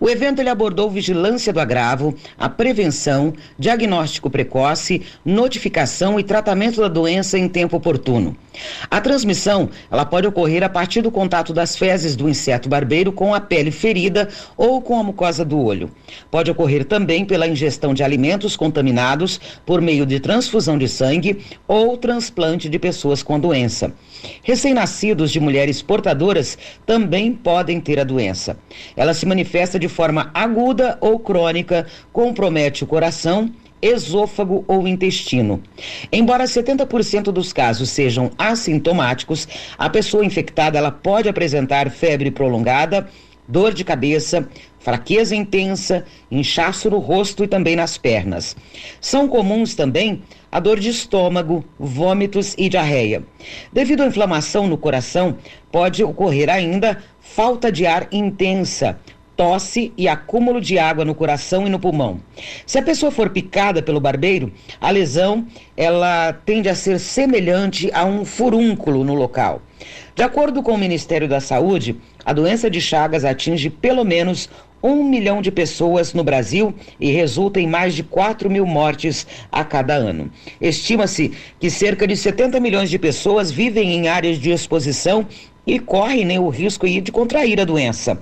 O 0.00 0.08
evento 0.08 0.40
ele 0.40 0.48
abordou 0.48 0.90
vigilância 0.90 1.52
do 1.52 1.60
agravo, 1.60 2.14
a 2.38 2.48
prevenção, 2.48 3.32
diagnóstico 3.58 4.30
precoce, 4.30 5.02
notificação 5.24 6.18
e 6.18 6.22
tratamento 6.22 6.80
da 6.80 6.88
doença 6.88 7.38
em 7.38 7.48
tempo 7.48 7.76
oportuno. 7.76 8.36
A 8.90 9.00
transmissão 9.00 9.70
ela 9.90 10.04
pode 10.04 10.26
ocorrer 10.26 10.62
a 10.62 10.68
partir 10.68 11.00
do 11.02 11.10
contato 11.10 11.52
das 11.52 11.76
fezes 11.76 12.14
do 12.14 12.28
inseto 12.28 12.68
barbeiro 12.68 13.12
com 13.12 13.34
a 13.34 13.40
pele 13.40 13.70
ferida 13.70 14.28
ou 14.56 14.80
com 14.82 14.98
a 14.98 15.02
mucosa 15.02 15.44
do 15.44 15.58
olho. 15.58 15.90
Pode 16.30 16.50
ocorrer 16.50 16.84
também 16.84 17.24
pela 17.24 17.46
ingestão 17.46 17.94
de 17.94 18.02
alimentos 18.02 18.56
contaminados 18.56 19.40
por 19.64 19.80
meio 19.80 20.04
de 20.04 20.20
transfusão 20.20 20.76
de 20.76 20.88
sangue 20.88 21.38
ou 21.66 21.96
transplante 21.96 22.68
de 22.68 22.78
pessoas 22.78 23.22
com 23.22 23.34
a 23.34 23.38
doença. 23.38 23.92
Recém-nascidos 24.42 25.32
de 25.32 25.40
mulheres 25.40 25.82
portadoras 25.82 26.58
também 26.84 27.32
podem 27.32 27.80
ter 27.80 27.98
a 27.98 28.04
doença. 28.04 28.56
Ela 28.96 29.14
se 29.14 29.26
manifesta 29.26 29.78
de 29.78 29.88
forma 29.92 30.30
aguda 30.34 30.98
ou 31.00 31.20
crônica, 31.20 31.86
compromete 32.12 32.82
o 32.82 32.86
coração, 32.88 33.48
esôfago 33.80 34.64
ou 34.66 34.86
intestino. 34.88 35.62
Embora 36.10 36.44
70% 36.44 37.24
dos 37.24 37.52
casos 37.52 37.90
sejam 37.90 38.30
assintomáticos, 38.38 39.46
a 39.76 39.90
pessoa 39.90 40.24
infectada 40.24 40.78
ela 40.78 40.90
pode 40.90 41.28
apresentar 41.28 41.90
febre 41.90 42.30
prolongada, 42.30 43.08
dor 43.46 43.74
de 43.74 43.84
cabeça, 43.84 44.48
fraqueza 44.78 45.34
intensa, 45.34 46.04
inchaço 46.30 46.88
no 46.88 46.98
rosto 46.98 47.44
e 47.44 47.48
também 47.48 47.76
nas 47.76 47.98
pernas. 47.98 48.56
São 49.00 49.28
comuns 49.28 49.74
também 49.74 50.22
a 50.50 50.60
dor 50.60 50.78
de 50.78 50.90
estômago, 50.90 51.64
vômitos 51.78 52.54
e 52.58 52.68
diarreia. 52.68 53.22
Devido 53.72 54.02
à 54.02 54.06
inflamação 54.06 54.66
no 54.66 54.76
coração, 54.76 55.38
pode 55.70 56.04
ocorrer 56.04 56.50
ainda 56.50 57.02
falta 57.20 57.72
de 57.72 57.86
ar 57.86 58.06
intensa, 58.12 58.98
tosse 59.36 59.92
e 59.96 60.08
acúmulo 60.08 60.60
de 60.60 60.78
água 60.78 61.04
no 61.04 61.14
coração 61.14 61.66
e 61.66 61.70
no 61.70 61.78
pulmão. 61.78 62.20
Se 62.66 62.78
a 62.78 62.82
pessoa 62.82 63.10
for 63.10 63.30
picada 63.30 63.82
pelo 63.82 64.00
barbeiro, 64.00 64.52
a 64.80 64.90
lesão 64.90 65.46
ela 65.76 66.32
tende 66.32 66.68
a 66.68 66.74
ser 66.74 66.98
semelhante 66.98 67.90
a 67.92 68.04
um 68.04 68.24
furúnculo 68.24 69.04
no 69.04 69.14
local. 69.14 69.62
De 70.14 70.22
acordo 70.22 70.62
com 70.62 70.72
o 70.72 70.78
Ministério 70.78 71.26
da 71.26 71.40
Saúde, 71.40 71.96
a 72.24 72.32
doença 72.32 72.70
de 72.70 72.80
Chagas 72.80 73.24
atinge 73.24 73.70
pelo 73.70 74.04
menos 74.04 74.48
um 74.82 75.04
milhão 75.04 75.40
de 75.40 75.50
pessoas 75.50 76.12
no 76.12 76.24
Brasil 76.24 76.74
e 76.98 77.10
resulta 77.12 77.60
em 77.60 77.66
mais 77.66 77.94
de 77.94 78.02
4 78.02 78.50
mil 78.50 78.66
mortes 78.66 79.26
a 79.50 79.64
cada 79.64 79.94
ano. 79.94 80.30
Estima-se 80.60 81.32
que 81.60 81.70
cerca 81.70 82.06
de 82.06 82.16
70 82.16 82.58
milhões 82.58 82.90
de 82.90 82.98
pessoas 82.98 83.50
vivem 83.50 83.94
em 83.94 84.08
áreas 84.08 84.38
de 84.38 84.50
exposição 84.50 85.26
e 85.64 85.78
correm 85.78 86.24
né, 86.24 86.40
o 86.40 86.48
risco 86.48 86.88
de 86.88 87.12
contrair 87.12 87.60
a 87.60 87.64
doença. 87.64 88.20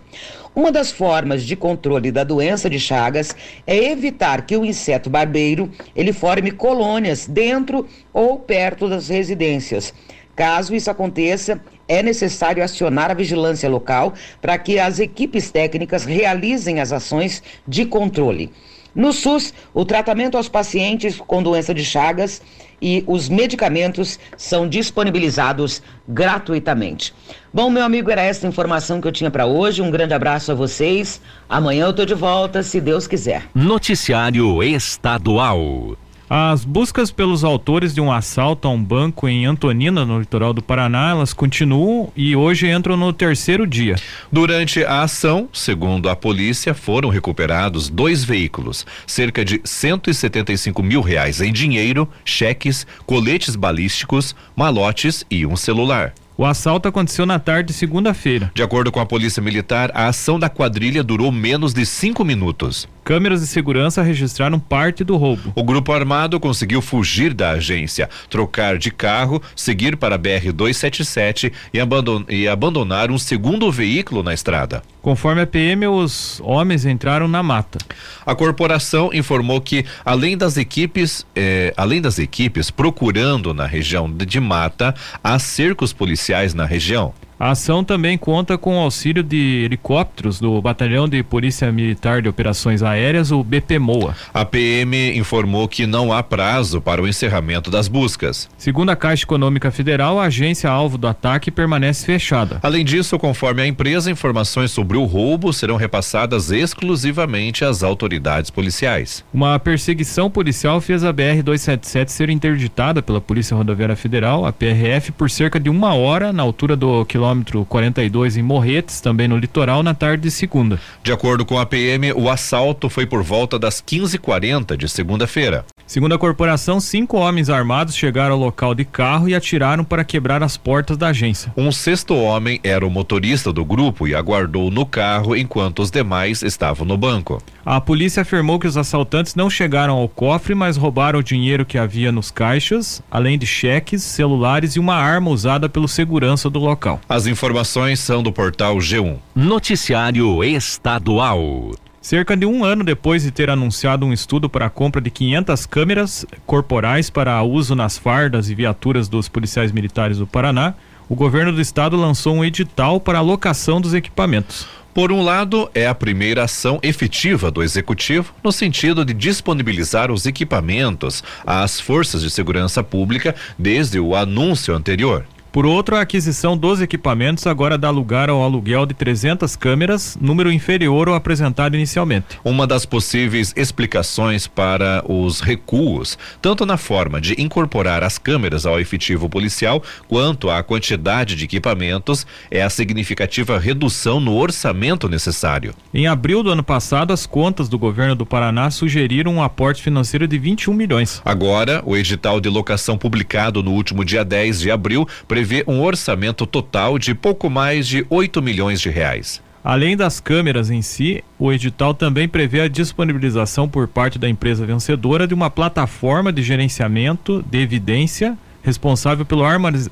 Uma 0.60 0.70
das 0.70 0.92
formas 0.92 1.42
de 1.44 1.56
controle 1.56 2.12
da 2.12 2.22
doença 2.22 2.68
de 2.68 2.78
Chagas 2.78 3.34
é 3.66 3.78
evitar 3.90 4.44
que 4.44 4.54
o 4.54 4.62
inseto 4.62 5.08
barbeiro 5.08 5.70
ele 5.96 6.12
forme 6.12 6.50
colônias 6.50 7.26
dentro 7.26 7.88
ou 8.12 8.38
perto 8.38 8.86
das 8.86 9.08
residências. 9.08 9.94
Caso 10.36 10.74
isso 10.74 10.90
aconteça, 10.90 11.62
é 11.88 12.02
necessário 12.02 12.62
acionar 12.62 13.10
a 13.10 13.14
vigilância 13.14 13.70
local 13.70 14.12
para 14.42 14.58
que 14.58 14.78
as 14.78 14.98
equipes 14.98 15.50
técnicas 15.50 16.04
realizem 16.04 16.78
as 16.78 16.92
ações 16.92 17.42
de 17.66 17.86
controle. 17.86 18.52
No 18.94 19.14
SUS, 19.14 19.54
o 19.72 19.86
tratamento 19.86 20.36
aos 20.36 20.50
pacientes 20.50 21.16
com 21.16 21.42
doença 21.42 21.72
de 21.72 21.86
Chagas 21.86 22.42
e 22.80 23.04
os 23.06 23.28
medicamentos 23.28 24.18
são 24.36 24.68
disponibilizados 24.68 25.82
gratuitamente. 26.08 27.14
Bom, 27.52 27.68
meu 27.68 27.84
amigo, 27.84 28.10
era 28.10 28.22
essa 28.22 28.46
informação 28.46 29.00
que 29.00 29.08
eu 29.08 29.12
tinha 29.12 29.30
para 29.30 29.46
hoje. 29.46 29.82
Um 29.82 29.90
grande 29.90 30.14
abraço 30.14 30.52
a 30.52 30.54
vocês. 30.54 31.20
Amanhã 31.48 31.86
eu 31.86 31.92
tô 31.92 32.04
de 32.04 32.14
volta, 32.14 32.62
se 32.62 32.80
Deus 32.80 33.06
quiser. 33.06 33.44
Noticiário 33.54 34.62
Estadual. 34.62 35.96
As 36.32 36.64
buscas 36.64 37.10
pelos 37.10 37.42
autores 37.42 37.92
de 37.92 38.00
um 38.00 38.12
assalto 38.12 38.68
a 38.68 38.70
um 38.70 38.80
banco 38.80 39.28
em 39.28 39.46
Antonina, 39.46 40.06
no 40.06 40.20
litoral 40.20 40.52
do 40.52 40.62
Paraná, 40.62 41.10
elas 41.10 41.32
continuam 41.32 42.12
e 42.14 42.36
hoje 42.36 42.70
entram 42.70 42.96
no 42.96 43.12
terceiro 43.12 43.66
dia. 43.66 43.96
Durante 44.30 44.84
a 44.84 45.02
ação, 45.02 45.48
segundo 45.52 46.08
a 46.08 46.14
polícia, 46.14 46.72
foram 46.72 47.08
recuperados 47.08 47.88
dois 47.88 48.22
veículos, 48.22 48.86
cerca 49.08 49.44
de 49.44 49.60
175 49.64 50.80
mil 50.84 51.00
reais 51.00 51.40
em 51.40 51.52
dinheiro, 51.52 52.08
cheques, 52.24 52.86
coletes 53.04 53.56
balísticos, 53.56 54.36
malotes 54.54 55.26
e 55.28 55.44
um 55.44 55.56
celular. 55.56 56.14
O 56.40 56.44
assalto 56.46 56.88
aconteceu 56.88 57.26
na 57.26 57.38
tarde 57.38 57.66
de 57.66 57.74
segunda-feira. 57.74 58.50
De 58.54 58.62
acordo 58.62 58.90
com 58.90 58.98
a 58.98 59.04
Polícia 59.04 59.42
Militar, 59.42 59.90
a 59.92 60.06
ação 60.06 60.38
da 60.38 60.48
quadrilha 60.48 61.02
durou 61.02 61.30
menos 61.30 61.74
de 61.74 61.84
cinco 61.84 62.24
minutos. 62.24 62.88
Câmeras 63.04 63.40
de 63.40 63.46
segurança 63.46 64.02
registraram 64.02 64.58
parte 64.58 65.02
do 65.02 65.16
roubo. 65.16 65.52
O 65.54 65.62
grupo 65.62 65.92
armado 65.92 66.38
conseguiu 66.38 66.82
fugir 66.82 67.34
da 67.34 67.50
agência, 67.50 68.08
trocar 68.28 68.78
de 68.78 68.90
carro, 68.90 69.42
seguir 69.56 69.96
para 69.96 70.16
a 70.16 70.18
BR-277 70.18 71.52
e, 71.72 71.80
abandon 71.80 72.24
e 72.28 72.46
abandonar 72.46 73.10
um 73.10 73.18
segundo 73.18 73.70
veículo 73.70 74.22
na 74.22 74.34
estrada. 74.34 74.82
Conforme 75.02 75.40
a 75.40 75.46
PM, 75.46 75.86
os 75.86 76.40
homens 76.44 76.84
entraram 76.84 77.26
na 77.26 77.42
mata. 77.42 77.78
A 78.24 78.34
corporação 78.34 79.10
informou 79.12 79.60
que, 79.60 79.84
além 80.04 80.36
das 80.36 80.56
equipes, 80.58 81.26
eh, 81.34 81.72
além 81.76 82.02
das 82.02 82.18
equipes 82.18 82.70
procurando 82.70 83.54
na 83.54 83.66
região 83.66 84.10
de, 84.10 84.26
de 84.26 84.40
mata, 84.40 84.94
há 85.24 85.38
cercos 85.38 85.92
policiais 85.92 86.52
na 86.52 86.66
região. 86.66 87.14
A 87.40 87.52
ação 87.52 87.82
também 87.82 88.18
conta 88.18 88.58
com 88.58 88.76
o 88.76 88.80
auxílio 88.80 89.22
de 89.22 89.62
helicópteros 89.64 90.38
do 90.38 90.60
Batalhão 90.60 91.08
de 91.08 91.22
Polícia 91.22 91.72
Militar 91.72 92.20
de 92.20 92.28
Operações 92.28 92.82
Aéreas, 92.82 93.32
o 93.32 93.42
BPMOA. 93.42 94.14
A 94.34 94.44
PM 94.44 95.16
informou 95.18 95.66
que 95.66 95.86
não 95.86 96.12
há 96.12 96.22
prazo 96.22 96.82
para 96.82 97.00
o 97.00 97.08
encerramento 97.08 97.70
das 97.70 97.88
buscas. 97.88 98.46
Segundo 98.58 98.90
a 98.90 98.96
Caixa 98.96 99.24
Econômica 99.24 99.70
Federal, 99.70 100.20
a 100.20 100.24
agência 100.24 100.68
alvo 100.68 100.98
do 100.98 101.08
ataque 101.08 101.50
permanece 101.50 102.04
fechada. 102.04 102.58
Além 102.62 102.84
disso, 102.84 103.18
conforme 103.18 103.62
a 103.62 103.66
empresa, 103.66 104.10
informações 104.10 104.70
sobre 104.70 104.98
o 104.98 105.04
roubo 105.04 105.50
serão 105.50 105.76
repassadas 105.76 106.50
exclusivamente 106.50 107.64
às 107.64 107.82
autoridades 107.82 108.50
policiais. 108.50 109.24
Uma 109.32 109.58
perseguição 109.58 110.30
policial 110.30 110.78
fez 110.78 111.02
a 111.04 111.10
BR-277 111.10 112.08
ser 112.08 112.28
interditada 112.28 113.00
pela 113.00 113.18
Polícia 113.18 113.56
Rodoviária 113.56 113.96
Federal, 113.96 114.44
a 114.44 114.52
PRF, 114.52 115.10
por 115.12 115.30
cerca 115.30 115.58
de 115.58 115.70
uma 115.70 115.94
hora 115.94 116.34
na 116.34 116.42
altura 116.42 116.76
do 116.76 117.02
quilômetro 117.06 117.29
quilômetro 117.30 117.64
42 117.64 118.36
em 118.36 118.42
Morretes, 118.42 119.00
também 119.00 119.28
no 119.28 119.36
litoral, 119.36 119.82
na 119.82 119.94
tarde 119.94 120.24
de 120.24 120.30
segunda. 120.30 120.80
De 121.02 121.12
acordo 121.12 121.44
com 121.44 121.58
a 121.58 121.66
PM, 121.66 122.12
o 122.12 122.28
assalto 122.28 122.88
foi 122.88 123.06
por 123.06 123.22
volta 123.22 123.58
das 123.58 123.80
15h40 123.80 124.76
de 124.76 124.88
segunda-feira. 124.88 125.64
Segundo 125.90 126.14
a 126.14 126.18
corporação, 126.18 126.78
cinco 126.78 127.16
homens 127.16 127.50
armados 127.50 127.96
chegaram 127.96 128.34
ao 128.34 128.40
local 128.40 128.76
de 128.76 128.84
carro 128.84 129.28
e 129.28 129.34
atiraram 129.34 129.82
para 129.82 130.04
quebrar 130.04 130.40
as 130.40 130.56
portas 130.56 130.96
da 130.96 131.08
agência. 131.08 131.52
Um 131.56 131.72
sexto 131.72 132.14
homem 132.14 132.60
era 132.62 132.86
o 132.86 132.90
motorista 132.90 133.52
do 133.52 133.64
grupo 133.64 134.06
e 134.06 134.14
aguardou 134.14 134.70
no 134.70 134.86
carro 134.86 135.34
enquanto 135.34 135.80
os 135.82 135.90
demais 135.90 136.44
estavam 136.44 136.86
no 136.86 136.96
banco. 136.96 137.42
A 137.66 137.80
polícia 137.80 138.22
afirmou 138.22 138.60
que 138.60 138.68
os 138.68 138.76
assaltantes 138.76 139.34
não 139.34 139.50
chegaram 139.50 139.96
ao 139.96 140.08
cofre, 140.08 140.54
mas 140.54 140.76
roubaram 140.76 141.18
o 141.18 141.24
dinheiro 141.24 141.66
que 141.66 141.76
havia 141.76 142.12
nos 142.12 142.30
caixas, 142.30 143.02
além 143.10 143.36
de 143.36 143.44
cheques, 143.44 144.04
celulares 144.04 144.76
e 144.76 144.78
uma 144.78 144.94
arma 144.94 145.30
usada 145.30 145.68
pelo 145.68 145.88
segurança 145.88 146.48
do 146.48 146.60
local. 146.60 147.00
As 147.08 147.26
informações 147.26 147.98
são 147.98 148.22
do 148.22 148.30
portal 148.30 148.76
G1. 148.76 149.16
Noticiário 149.34 150.44
Estadual. 150.44 151.72
Cerca 152.02 152.34
de 152.34 152.46
um 152.46 152.64
ano 152.64 152.82
depois 152.82 153.24
de 153.24 153.30
ter 153.30 153.50
anunciado 153.50 154.06
um 154.06 154.12
estudo 154.12 154.48
para 154.48 154.64
a 154.64 154.70
compra 154.70 155.02
de 155.02 155.10
500 155.10 155.66
câmeras 155.66 156.24
corporais 156.46 157.10
para 157.10 157.42
uso 157.42 157.74
nas 157.74 157.98
fardas 157.98 158.48
e 158.48 158.54
viaturas 158.54 159.06
dos 159.06 159.28
policiais 159.28 159.70
militares 159.70 160.16
do 160.16 160.26
Paraná, 160.26 160.72
o 161.10 161.14
governo 161.14 161.52
do 161.52 161.60
estado 161.60 161.98
lançou 161.98 162.34
um 162.34 162.44
edital 162.44 163.00
para 163.00 163.18
a 163.18 163.22
locação 163.22 163.82
dos 163.82 163.92
equipamentos. 163.92 164.66
Por 164.94 165.12
um 165.12 165.22
lado, 165.22 165.70
é 165.74 165.86
a 165.86 165.94
primeira 165.94 166.44
ação 166.44 166.80
efetiva 166.82 167.50
do 167.50 167.62
executivo 167.62 168.32
no 168.42 168.50
sentido 168.50 169.04
de 169.04 169.12
disponibilizar 169.12 170.10
os 170.10 170.24
equipamentos 170.24 171.22
às 171.46 171.78
forças 171.78 172.22
de 172.22 172.30
segurança 172.30 172.82
pública 172.82 173.34
desde 173.58 174.00
o 174.00 174.16
anúncio 174.16 174.74
anterior. 174.74 175.26
Por 175.52 175.66
outro, 175.66 175.96
a 175.96 176.02
aquisição 176.02 176.56
dos 176.56 176.80
equipamentos 176.80 177.44
agora 177.44 177.76
dá 177.76 177.90
lugar 177.90 178.30
ao 178.30 178.40
aluguel 178.40 178.86
de 178.86 178.94
300 178.94 179.56
câmeras, 179.56 180.16
número 180.20 180.52
inferior 180.52 181.08
ao 181.08 181.14
apresentado 181.16 181.74
inicialmente. 181.74 182.38
Uma 182.44 182.68
das 182.68 182.86
possíveis 182.86 183.52
explicações 183.56 184.46
para 184.46 185.02
os 185.08 185.40
recuos, 185.40 186.16
tanto 186.40 186.64
na 186.64 186.76
forma 186.76 187.20
de 187.20 187.34
incorporar 187.40 188.04
as 188.04 188.16
câmeras 188.16 188.64
ao 188.64 188.78
efetivo 188.78 189.28
policial, 189.28 189.82
quanto 190.06 190.48
à 190.48 190.62
quantidade 190.62 191.34
de 191.34 191.46
equipamentos, 191.46 192.24
é 192.48 192.62
a 192.62 192.70
significativa 192.70 193.58
redução 193.58 194.20
no 194.20 194.36
orçamento 194.36 195.08
necessário. 195.08 195.74
Em 195.92 196.06
abril 196.06 196.44
do 196.44 196.50
ano 196.50 196.62
passado, 196.62 197.12
as 197.12 197.26
contas 197.26 197.68
do 197.68 197.76
governo 197.76 198.14
do 198.14 198.24
Paraná 198.24 198.70
sugeriram 198.70 199.34
um 199.34 199.42
aporte 199.42 199.82
financeiro 199.82 200.28
de 200.28 200.38
21 200.38 200.72
milhões. 200.72 201.20
Agora, 201.24 201.82
o 201.84 201.96
edital 201.96 202.40
de 202.40 202.48
locação 202.48 202.96
publicado 202.96 203.64
no 203.64 203.72
último 203.72 204.04
dia 204.04 204.24
10 204.24 204.60
de 204.60 204.70
abril 204.70 205.08
prevê 205.40 205.64
um 205.66 205.80
orçamento 205.80 206.46
total 206.46 206.98
de 206.98 207.14
pouco 207.14 207.48
mais 207.48 207.88
de 207.88 208.06
8 208.10 208.42
milhões 208.42 208.78
de 208.78 208.90
reais. 208.90 209.40
Além 209.64 209.96
das 209.96 210.20
câmeras 210.20 210.70
em 210.70 210.82
si, 210.82 211.24
o 211.38 211.50
edital 211.50 211.94
também 211.94 212.28
prevê 212.28 212.60
a 212.60 212.68
disponibilização 212.68 213.66
por 213.66 213.88
parte 213.88 214.18
da 214.18 214.28
empresa 214.28 214.66
vencedora 214.66 215.26
de 215.26 215.32
uma 215.32 215.48
plataforma 215.48 216.30
de 216.30 216.42
gerenciamento 216.42 217.42
de 217.50 217.58
evidência 217.58 218.36
responsável 218.62 219.24
pelo 219.24 219.44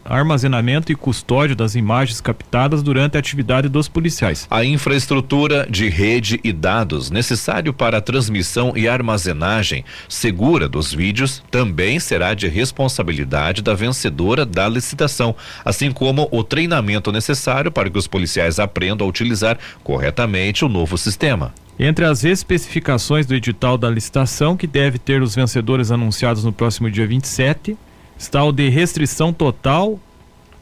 armazenamento 0.04 0.92
e 0.92 0.94
custódio 0.94 1.56
das 1.56 1.75
imagens 1.75 2.20
captadas 2.20 2.82
durante 2.82 3.16
a 3.16 3.20
atividade 3.20 3.68
dos 3.68 3.88
policiais. 3.88 4.46
A 4.50 4.64
infraestrutura 4.64 5.66
de 5.68 5.88
rede 5.88 6.40
e 6.44 6.52
dados 6.52 7.10
necessário 7.10 7.72
para 7.72 7.98
a 7.98 8.00
transmissão 8.00 8.72
e 8.76 8.88
armazenagem 8.88 9.84
segura 10.08 10.68
dos 10.68 10.92
vídeos 10.92 11.42
também 11.50 11.98
será 11.98 12.34
de 12.34 12.48
responsabilidade 12.48 13.62
da 13.62 13.75
vencedora 13.75 14.44
da 14.44 14.68
licitação, 14.68 15.34
assim 15.64 15.90
como 15.90 16.28
o 16.30 16.44
treinamento 16.44 17.10
necessário 17.12 17.70
para 17.70 17.90
que 17.90 17.98
os 17.98 18.06
policiais 18.06 18.58
aprendam 18.58 19.06
a 19.06 19.10
utilizar 19.10 19.58
corretamente 19.82 20.64
o 20.64 20.68
novo 20.68 20.98
sistema. 20.98 21.52
Entre 21.78 22.04
as 22.04 22.25
especificações 22.25 23.25
do 23.25 23.37
edital 23.37 23.78
da 23.78 23.88
licitação, 23.88 24.56
que 24.56 24.66
deve 24.66 24.98
ter 24.98 25.22
os 25.22 25.37
vencedores 25.37 25.92
anunciados 25.92 26.42
no 26.42 26.52
próximo 26.52 26.90
dia 26.90 27.06
27, 27.06 27.76
está 28.18 28.44
o 28.44 28.52
de 28.52 28.68
restrição 28.68 29.32
total 29.32 29.98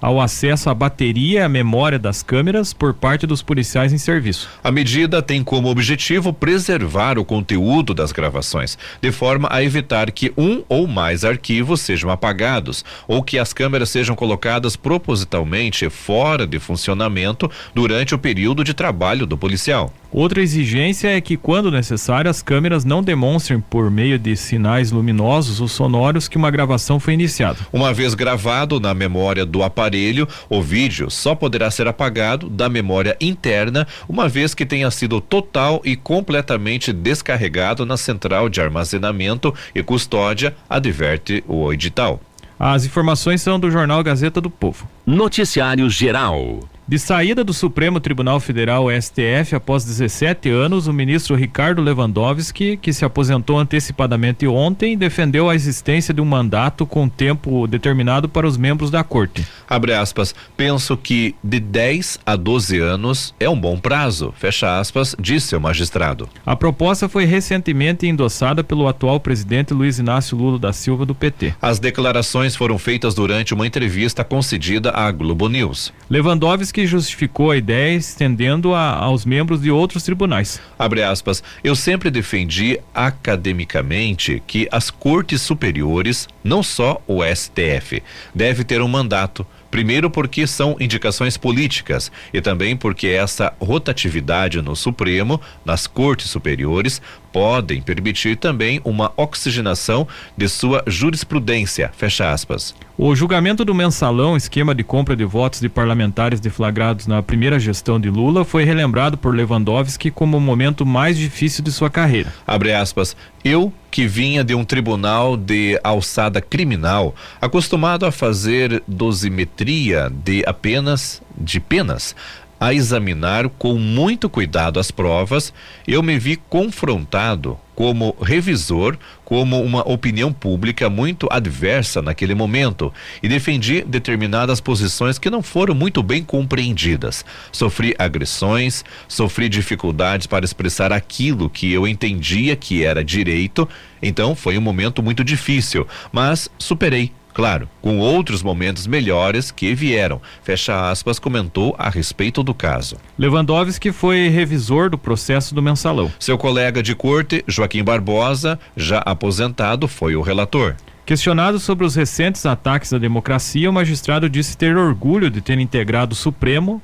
ao 0.01 0.21
acesso 0.21 0.69
à 0.71 0.75
bateria 0.75 1.41
e 1.41 1.43
à 1.43 1.49
memória 1.49 1.99
das 1.99 2.23
câmeras 2.23 2.73
por 2.73 2.95
parte 2.95 3.27
dos 3.27 3.43
policiais 3.43 3.93
em 3.93 3.99
serviço. 3.99 4.49
A 4.63 4.71
medida 4.71 5.23
tem 5.23 5.43
como 5.43 5.69
objetivo 5.69 6.33
preservar 6.33 7.19
o 7.19 7.25
conteúdo 7.25 7.95
das 7.95 8.13
gravações, 8.13 8.79
de 9.01 9.11
forma 9.11 9.49
a 9.51 9.63
evitar 9.63 10.11
que 10.11 10.33
um 10.37 10.63
ou 10.69 10.87
mais 10.87 11.25
arquivos 11.25 11.81
sejam 11.81 12.11
apagados 12.11 12.85
ou 13.09 13.23
que 13.23 13.39
as 13.39 13.53
câmeras 13.53 13.91
sejam 13.91 14.15
colocadas 14.15 14.77
propositalmente 14.77 15.89
fora 15.89 16.47
de 16.47 16.59
funcionamento 16.59 17.51
durante 17.75 18.15
o 18.15 18.19
período 18.19 18.63
de 18.63 18.75
trabalho 18.75 19.27
do 19.27 19.37
policial. 19.37 19.93
Outra 20.17 20.41
exigência 20.41 21.15
é 21.15 21.21
que, 21.21 21.37
quando 21.37 21.71
necessário, 21.71 22.31
as 22.31 22.41
câmeras 22.41 22.87
não 22.87 23.03
demonstrem 23.03 23.61
por 23.61 23.91
meio 23.91 24.19
de 24.19 24.35
sinais 24.35 24.91
luminosos 24.91 25.61
ou 25.61 25.69
sonoros 25.69 26.27
que 26.27 26.39
uma 26.39 26.51
gravação 26.51 26.99
foi 26.99 27.13
iniciada. 27.13 27.59
Uma 27.71 27.93
vez 27.93 28.15
gravado 28.15 28.81
na 28.81 28.95
memória 28.95 29.45
do 29.45 29.63
aparelho, 29.63 30.27
o 30.49 30.63
vídeo 30.63 31.11
só 31.11 31.35
poderá 31.35 31.71
ser 31.71 31.87
apagado 31.87 32.49
da 32.49 32.67
memória 32.67 33.15
interna, 33.21 33.87
uma 34.09 34.27
vez 34.27 34.55
que 34.55 34.65
tenha 34.65 34.91
sido 34.91 35.21
total 35.21 35.83
e 35.85 35.95
completamente 35.95 36.95
descarregado 36.95 37.85
na 37.85 37.99
central 37.99 38.49
de 38.49 38.59
armazenamento 38.59 39.55
e 39.75 39.83
custódia, 39.83 40.57
adverte 40.67 41.45
o 41.47 41.71
edital. 41.71 42.19
As 42.59 42.87
informações 42.87 43.43
são 43.43 43.61
do 43.61 43.71
jornal 43.71 44.03
Gazeta 44.03 44.41
do 44.41 44.49
Povo. 44.49 44.89
Noticiário 45.05 45.91
Geral. 45.91 46.61
De 46.89 47.01
saída 47.01 47.43
do 47.43 47.53
Supremo 47.53 47.99
Tribunal 47.99 48.39
Federal 48.39 48.87
STF 48.89 49.57
após 49.57 49.85
17 49.85 50.49
anos, 50.51 50.87
o 50.87 50.93
ministro 50.93 51.35
Ricardo 51.35 51.83
Lewandowski, 51.83 52.77
que 52.77 52.93
se 52.93 53.05
aposentou 53.05 53.59
antecipadamente 53.59 54.47
ontem, 54.47 54.97
defendeu 54.97 55.51
a 55.51 55.55
existência 55.57 56.15
de 56.15 56.21
um 56.21 56.25
mandato 56.25 56.87
com 56.87 57.09
tempo 57.09 57.67
determinado 57.67 58.29
para 58.29 58.47
os 58.47 58.57
membros 58.57 58.89
da 58.89 59.03
corte. 59.03 59.45
Abre 59.69 59.95
aspas, 59.95 60.33
penso 60.57 60.97
que 60.97 61.35
de 61.43 61.59
10 61.59 62.21
a 62.25 62.37
12 62.37 62.79
anos 62.79 63.35
é 63.41 63.49
um 63.49 63.61
bom 63.61 63.77
prazo, 63.81 64.33
fecha 64.39 64.79
aspas, 64.79 65.17
disse 65.19 65.57
o 65.57 65.61
magistrado. 65.61 66.29
A 66.47 66.55
proposta 66.55 67.09
foi 67.09 67.25
recentemente 67.25 68.07
endossada 68.07 68.63
pelo 68.63 68.87
atual 68.87 69.19
presidente 69.19 69.75
Luiz 69.75 69.99
Inácio 69.99 70.39
Lula 70.39 70.57
da 70.57 70.73
Silva 70.73 71.05
do 71.05 71.17
PT. 71.17 71.53
As 71.61 71.81
declarações 71.81 72.55
foram 72.55 72.79
feitas 72.79 73.13
durante 73.13 73.53
uma 73.55 73.67
entrevista 73.67 74.23
concedida 74.23 74.93
à 74.93 75.11
Globo 75.11 75.49
News. 75.49 75.93
Lewandowski 76.09 76.76
que 76.77 76.87
justificou 76.87 77.51
a 77.51 77.57
ideia 77.57 77.97
estendendo 77.97 78.75
a, 78.75 78.97
aos 78.97 79.25
membros 79.25 79.63
de 79.63 79.71
outros 79.71 80.03
tribunais. 80.03 80.61
Abre 80.79 81.03
aspas, 81.03 81.43
eu 81.65 81.75
sempre 81.75 82.11
defendi 82.11 82.79
academicamente 82.95 84.43
que 84.47 84.69
as 84.71 84.91
cortes 84.91 85.41
superiores, 85.41 86.29
não 86.45 86.63
só 86.63 87.01
o 87.07 87.25
STF, 87.25 88.03
deve 88.35 88.63
ter 88.63 88.83
um 88.83 88.89
mandato 88.89 89.47
Primeiro, 89.77 90.09
porque 90.09 90.47
são 90.47 90.75
indicações 90.81 91.37
políticas 91.37 92.11
e 92.33 92.41
também 92.41 92.75
porque 92.75 93.09
essa 93.09 93.53
rotatividade 93.61 94.63
no 94.63 94.75
Supremo, 94.75 95.39
nas 95.67 95.87
cortes 95.87 96.31
superiores, 96.31 97.03
podem 97.31 97.83
permitir 97.83 98.39
também 98.39 98.81
uma 98.83 99.13
oxigenação 99.19 100.09
de 100.35 100.49
sua 100.49 100.83
jurisprudência. 100.87 101.91
Fecha 101.95 102.33
aspas. 102.33 102.75
O 102.97 103.15
julgamento 103.15 103.63
do 103.63 103.75
mensalão, 103.75 104.39
esquema 104.39 104.75
de 104.75 104.83
compra 104.83 105.15
de 105.15 105.27
votos 105.27 105.61
de 105.61 105.69
parlamentares 105.69 106.41
deflagrados 106.41 107.07
na 107.07 107.23
primeira 107.23 107.61
gestão 107.61 108.01
de 108.01 108.09
Lula, 108.09 108.43
foi 108.43 108.65
relembrado 108.65 109.19
por 109.19 109.35
Lewandowski 109.35 110.11
como 110.11 110.39
o 110.39 110.41
momento 110.41 110.87
mais 110.87 111.19
difícil 111.19 111.63
de 111.63 111.71
sua 111.71 111.91
carreira. 111.91 112.33
Abre 112.47 112.73
aspas. 112.73 113.15
Eu, 113.49 113.73
que 113.93 114.09
vinha 114.09 114.43
de 114.43 114.57
um 114.57 114.65
tribunal 114.65 115.37
de 115.37 115.79
alçada 115.85 116.41
criminal, 116.41 117.15
acostumado 117.41 118.05
a 118.05 118.11
fazer 118.11 118.83
dosimetria 118.89 120.11
de 120.11 120.43
apenas 120.45 121.23
de 121.39 121.61
penas, 121.61 122.17
a 122.59 122.75
examinar 122.75 123.49
com 123.51 123.75
muito 123.75 124.29
cuidado 124.29 124.81
as 124.81 124.91
provas, 124.91 125.55
eu 125.87 126.03
me 126.03 126.19
vi 126.19 126.35
confrontado 126.35 127.57
como 127.77 128.17
revisor, 128.21 128.97
como 129.23 129.61
uma 129.63 129.87
opinião 129.87 130.33
pública 130.33 130.89
muito 130.89 131.29
adversa 131.31 132.01
naquele 132.01 132.35
momento 132.35 132.93
e 133.23 133.29
defendi 133.29 133.83
determinadas 133.83 134.61
posições 134.61 135.19
que 135.19 135.29
não 135.29 135.43
foram 135.43 135.75
muito 135.75 136.03
bem 136.03 136.25
compreendidas. 136.25 137.25
Sofri 137.53 137.95
agressões, 137.99 138.83
sofri 139.07 139.49
dificuldades 139.49 140.27
para 140.27 140.45
expressar 140.45 140.91
aquilo 140.91 141.51
que 141.51 141.71
eu 141.71 141.87
entendia 141.87 142.57
que 142.57 142.83
era 142.83 143.05
direito, 143.05 143.69
então 144.01 144.35
foi 144.35 144.57
um 144.57 144.63
momento 144.63 145.03
muito 145.03 145.23
difícil, 145.23 145.87
mas 146.11 146.49
superei 146.59 147.13
Claro, 147.37 147.69
com 147.83 147.99
outros 147.99 148.43
momentos 148.43 148.87
melhores 148.87 149.51
que 149.51 149.75
vieram. 149.75 150.23
Fecha 150.43 150.91
aspas, 150.91 151.19
comentou 151.19 151.77
a 151.79 151.91
respeito 151.91 152.43
do 152.43 152.55
caso. 152.55 152.97
Lewandowski 153.19 153.93
foi 153.93 154.29
revisor 154.29 154.89
do 154.89 154.97
processo 154.97 155.55
do 155.55 155.61
mensalão. 155.61 156.11
Seu 156.19 156.39
colega 156.39 156.83
de 156.83 156.95
corte, 156.95 157.45
Joaquim 157.47 157.85
Barbosa, 157.85 158.59
já 158.75 159.01
aposentado, 159.01 159.87
foi 159.87 160.17
o 160.17 160.23
relator. 160.23 160.77
Questionado 161.05 161.59
sobre 161.59 161.85
os 161.85 161.95
recentes 161.95 162.47
ataques 162.47 162.95
à 162.95 162.99
democracia, 162.99 163.69
o 163.69 163.73
magistrado 163.75 164.31
disse 164.31 164.57
ter 164.57 164.75
orgulho 164.75 165.29
de 165.29 165.43
ter 165.43 165.59
integrado 165.59 166.15
o 166.15 166.17
Supremo, 166.17 166.81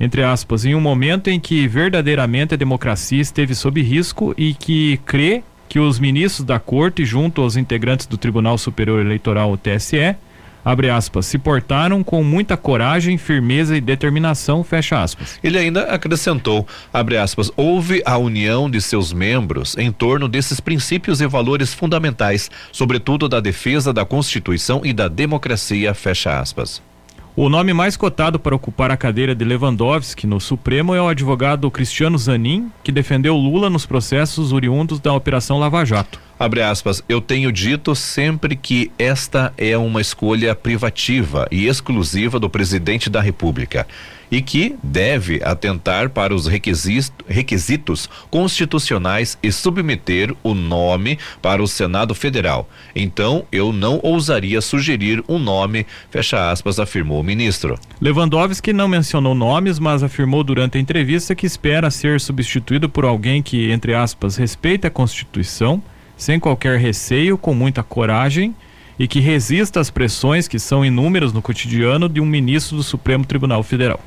entre 0.00 0.24
aspas, 0.24 0.64
em 0.64 0.74
um 0.74 0.80
momento 0.80 1.30
em 1.30 1.38
que 1.38 1.68
verdadeiramente 1.68 2.54
a 2.54 2.56
democracia 2.56 3.22
esteve 3.22 3.54
sob 3.54 3.80
risco 3.82 4.34
e 4.36 4.52
que 4.52 4.96
crê 5.06 5.44
que 5.68 5.78
os 5.78 5.98
ministros 5.98 6.44
da 6.44 6.58
corte, 6.58 7.04
junto 7.04 7.42
aos 7.42 7.56
integrantes 7.56 8.06
do 8.06 8.16
Tribunal 8.16 8.58
Superior 8.58 9.00
Eleitoral, 9.00 9.52
o 9.52 9.56
TSE, 9.56 10.16
abre 10.64 10.90
aspas, 10.90 11.26
se 11.26 11.38
portaram 11.38 12.02
com 12.02 12.24
muita 12.24 12.56
coragem, 12.56 13.16
firmeza 13.16 13.76
e 13.76 13.80
determinação, 13.80 14.64
fecha 14.64 15.00
aspas. 15.00 15.38
Ele 15.42 15.56
ainda 15.56 15.82
acrescentou, 15.82 16.66
abre 16.92 17.16
aspas, 17.16 17.52
houve 17.56 18.02
a 18.04 18.18
união 18.18 18.68
de 18.68 18.80
seus 18.80 19.12
membros 19.12 19.76
em 19.78 19.92
torno 19.92 20.28
desses 20.28 20.58
princípios 20.58 21.20
e 21.20 21.26
valores 21.28 21.72
fundamentais, 21.72 22.50
sobretudo 22.72 23.28
da 23.28 23.38
defesa 23.38 23.92
da 23.92 24.04
Constituição 24.04 24.80
e 24.84 24.92
da 24.92 25.06
democracia, 25.06 25.94
fecha 25.94 26.40
aspas. 26.40 26.82
O 27.38 27.50
nome 27.50 27.74
mais 27.74 27.98
cotado 27.98 28.38
para 28.38 28.56
ocupar 28.56 28.90
a 28.90 28.96
cadeira 28.96 29.34
de 29.34 29.44
Lewandowski 29.44 30.26
no 30.26 30.40
Supremo 30.40 30.94
é 30.94 31.02
o 31.02 31.06
advogado 31.06 31.70
Cristiano 31.70 32.16
Zanin, 32.16 32.72
que 32.82 32.90
defendeu 32.90 33.36
Lula 33.36 33.68
nos 33.68 33.84
processos 33.84 34.54
oriundos 34.54 34.98
da 35.00 35.12
Operação 35.12 35.58
Lava 35.58 35.84
Jato. 35.84 36.18
Abre 36.38 36.62
aspas, 36.62 37.04
eu 37.06 37.20
tenho 37.20 37.52
dito 37.52 37.94
sempre 37.94 38.56
que 38.56 38.90
esta 38.98 39.52
é 39.58 39.76
uma 39.76 40.00
escolha 40.00 40.54
privativa 40.54 41.46
e 41.50 41.66
exclusiva 41.66 42.40
do 42.40 42.48
presidente 42.48 43.10
da 43.10 43.20
República 43.20 43.86
e 44.30 44.42
que 44.42 44.76
deve 44.82 45.42
atentar 45.42 46.10
para 46.10 46.34
os 46.34 46.46
requisitos 46.46 48.08
constitucionais 48.30 49.38
e 49.42 49.52
submeter 49.52 50.34
o 50.42 50.54
nome 50.54 51.18
para 51.40 51.62
o 51.62 51.68
Senado 51.68 52.14
Federal. 52.14 52.68
Então, 52.94 53.44
eu 53.52 53.72
não 53.72 54.00
ousaria 54.02 54.60
sugerir 54.60 55.22
um 55.28 55.38
nome, 55.38 55.86
fecha 56.10 56.50
aspas, 56.50 56.78
afirmou 56.78 57.20
o 57.20 57.24
ministro. 57.24 57.78
Lewandowski 58.00 58.72
não 58.72 58.88
mencionou 58.88 59.34
nomes, 59.34 59.78
mas 59.78 60.02
afirmou 60.02 60.42
durante 60.42 60.78
a 60.78 60.80
entrevista 60.80 61.34
que 61.34 61.46
espera 61.46 61.90
ser 61.90 62.20
substituído 62.20 62.88
por 62.88 63.04
alguém 63.04 63.42
que, 63.42 63.70
entre 63.70 63.94
aspas, 63.94 64.36
respeite 64.36 64.86
a 64.86 64.90
Constituição 64.90 65.82
sem 66.16 66.40
qualquer 66.40 66.78
receio, 66.78 67.36
com 67.36 67.54
muita 67.54 67.82
coragem 67.82 68.54
e 68.98 69.06
que 69.06 69.20
resista 69.20 69.80
às 69.80 69.90
pressões 69.90 70.48
que 70.48 70.58
são 70.58 70.84
inúmeras 70.84 71.32
no 71.32 71.42
cotidiano 71.42 72.08
de 72.08 72.20
um 72.20 72.26
ministro 72.26 72.76
do 72.76 72.82
Supremo 72.82 73.24
Tribunal 73.24 73.62
Federal. 73.62 74.00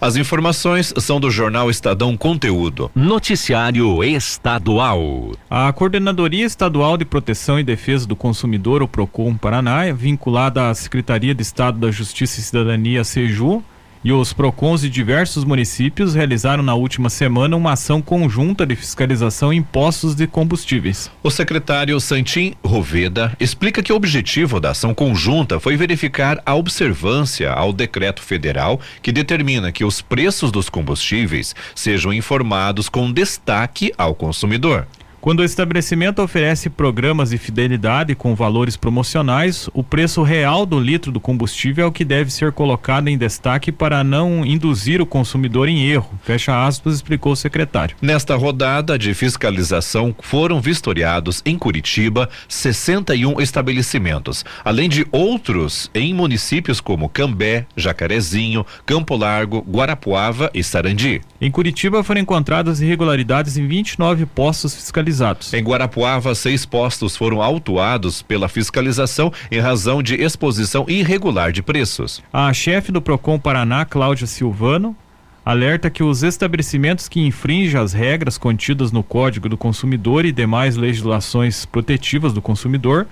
As 0.00 0.16
informações 0.16 0.92
são 0.98 1.20
do 1.20 1.30
jornal 1.30 1.70
Estadão 1.70 2.16
Conteúdo. 2.16 2.90
Noticiário 2.92 4.02
Estadual. 4.02 5.30
A 5.48 5.72
Coordenadoria 5.72 6.44
Estadual 6.44 6.96
de 6.96 7.04
Proteção 7.04 7.56
e 7.56 7.62
Defesa 7.62 8.04
do 8.04 8.16
Consumidor, 8.16 8.82
o 8.82 8.88
Procon 8.88 9.36
Paraná, 9.36 9.84
é 9.84 9.92
vinculada 9.92 10.68
à 10.68 10.74
Secretaria 10.74 11.32
de 11.32 11.42
Estado 11.42 11.78
da 11.78 11.92
Justiça 11.92 12.40
e 12.40 12.42
Cidadania, 12.42 13.04
SEJU, 13.04 13.62
e 14.04 14.12
os 14.12 14.32
PROCONs 14.32 14.80
de 14.80 14.90
diversos 14.90 15.44
municípios 15.44 16.14
realizaram 16.14 16.62
na 16.62 16.74
última 16.74 17.08
semana 17.08 17.56
uma 17.56 17.72
ação 17.72 18.02
conjunta 18.02 18.66
de 18.66 18.74
fiscalização 18.74 19.52
em 19.52 19.62
postos 19.62 20.14
de 20.14 20.26
combustíveis. 20.26 21.10
O 21.22 21.30
secretário 21.30 21.98
Santim 22.00 22.54
Roveda 22.64 23.32
explica 23.38 23.82
que 23.82 23.92
o 23.92 23.96
objetivo 23.96 24.60
da 24.60 24.70
ação 24.70 24.94
conjunta 24.94 25.60
foi 25.60 25.76
verificar 25.76 26.42
a 26.44 26.54
observância 26.54 27.52
ao 27.52 27.72
decreto 27.72 28.22
federal 28.22 28.80
que 29.00 29.12
determina 29.12 29.72
que 29.72 29.84
os 29.84 30.00
preços 30.00 30.50
dos 30.50 30.68
combustíveis 30.68 31.54
sejam 31.74 32.12
informados 32.12 32.88
com 32.88 33.12
destaque 33.12 33.92
ao 33.96 34.14
consumidor. 34.14 34.86
Quando 35.22 35.38
o 35.38 35.44
estabelecimento 35.44 36.20
oferece 36.20 36.68
programas 36.68 37.30
de 37.30 37.38
fidelidade 37.38 38.12
com 38.12 38.34
valores 38.34 38.76
promocionais, 38.76 39.70
o 39.72 39.80
preço 39.84 40.20
real 40.24 40.66
do 40.66 40.80
litro 40.80 41.12
do 41.12 41.20
combustível 41.20 41.84
é 41.84 41.86
o 41.86 41.92
que 41.92 42.04
deve 42.04 42.28
ser 42.32 42.50
colocado 42.50 43.06
em 43.06 43.16
destaque 43.16 43.70
para 43.70 44.02
não 44.02 44.44
induzir 44.44 45.00
o 45.00 45.06
consumidor 45.06 45.68
em 45.68 45.86
erro. 45.86 46.10
Fecha 46.24 46.66
aspas, 46.66 46.96
explicou 46.96 47.34
o 47.34 47.36
secretário. 47.36 47.94
Nesta 48.02 48.34
rodada 48.34 48.98
de 48.98 49.14
fiscalização 49.14 50.12
foram 50.20 50.60
vistoriados 50.60 51.40
em 51.46 51.56
Curitiba 51.56 52.28
61 52.48 53.40
estabelecimentos, 53.40 54.44
além 54.64 54.88
de 54.88 55.06
outros 55.12 55.88
em 55.94 56.12
municípios 56.12 56.80
como 56.80 57.08
Cambé, 57.08 57.64
Jacarezinho, 57.76 58.66
Campo 58.84 59.14
Largo, 59.14 59.64
Guarapuava 59.70 60.50
e 60.52 60.64
Sarandi. 60.64 61.20
Em 61.44 61.50
Curitiba 61.50 62.04
foram 62.04 62.20
encontradas 62.20 62.80
irregularidades 62.80 63.56
em 63.56 63.66
29 63.66 64.26
postos 64.26 64.76
fiscalizados. 64.76 65.52
Em 65.52 65.60
Guarapuava, 65.60 66.36
seis 66.36 66.64
postos 66.64 67.16
foram 67.16 67.42
autuados 67.42 68.22
pela 68.22 68.48
fiscalização 68.48 69.32
em 69.50 69.58
razão 69.58 70.00
de 70.04 70.14
exposição 70.14 70.84
irregular 70.86 71.50
de 71.50 71.60
preços. 71.60 72.22
A 72.32 72.52
chefe 72.52 72.92
do 72.92 73.02
Procon 73.02 73.40
Paraná, 73.40 73.84
Cláudia 73.84 74.28
Silvano, 74.28 74.96
alerta 75.44 75.90
que 75.90 76.04
os 76.04 76.22
estabelecimentos 76.22 77.08
que 77.08 77.18
infringem 77.20 77.80
as 77.80 77.92
regras 77.92 78.38
contidas 78.38 78.92
no 78.92 79.02
Código 79.02 79.48
do 79.48 79.56
Consumidor 79.56 80.24
e 80.24 80.30
demais 80.30 80.76
legislações 80.76 81.66
protetivas 81.66 82.32
do 82.32 82.40
consumidor 82.40 83.08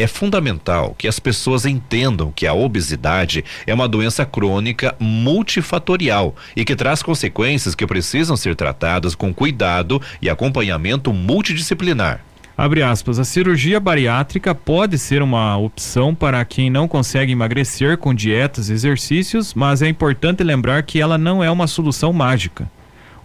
é 0.00 0.06
fundamental 0.06 0.94
que 0.96 1.08
as 1.08 1.18
pessoas 1.18 1.66
entendam 1.66 2.30
que 2.30 2.46
a 2.46 2.54
obesidade 2.54 3.44
é 3.66 3.74
uma 3.74 3.88
doença 3.88 4.24
crônica 4.24 4.94
multifatorial 4.98 6.36
e 6.54 6.64
que 6.64 6.76
traz 6.76 7.02
consequências 7.02 7.74
que 7.74 7.86
precisam 7.86 8.36
ser 8.36 8.54
tratadas 8.54 9.14
com 9.14 9.34
cuidado 9.34 10.00
e 10.22 10.30
acompanhamento 10.30 11.12
multidisciplinar. 11.12 12.20
Abre 12.56 12.82
aspas, 12.82 13.18
a 13.20 13.24
cirurgia 13.24 13.78
bariátrica 13.78 14.52
pode 14.54 14.98
ser 14.98 15.22
uma 15.22 15.56
opção 15.56 16.12
para 16.14 16.44
quem 16.44 16.68
não 16.68 16.88
consegue 16.88 17.30
emagrecer 17.30 17.98
com 17.98 18.12
dietas 18.12 18.68
e 18.68 18.72
exercícios, 18.72 19.54
mas 19.54 19.80
é 19.80 19.88
importante 19.88 20.42
lembrar 20.42 20.82
que 20.82 21.00
ela 21.00 21.16
não 21.16 21.42
é 21.42 21.50
uma 21.50 21.68
solução 21.68 22.12
mágica. 22.12 22.68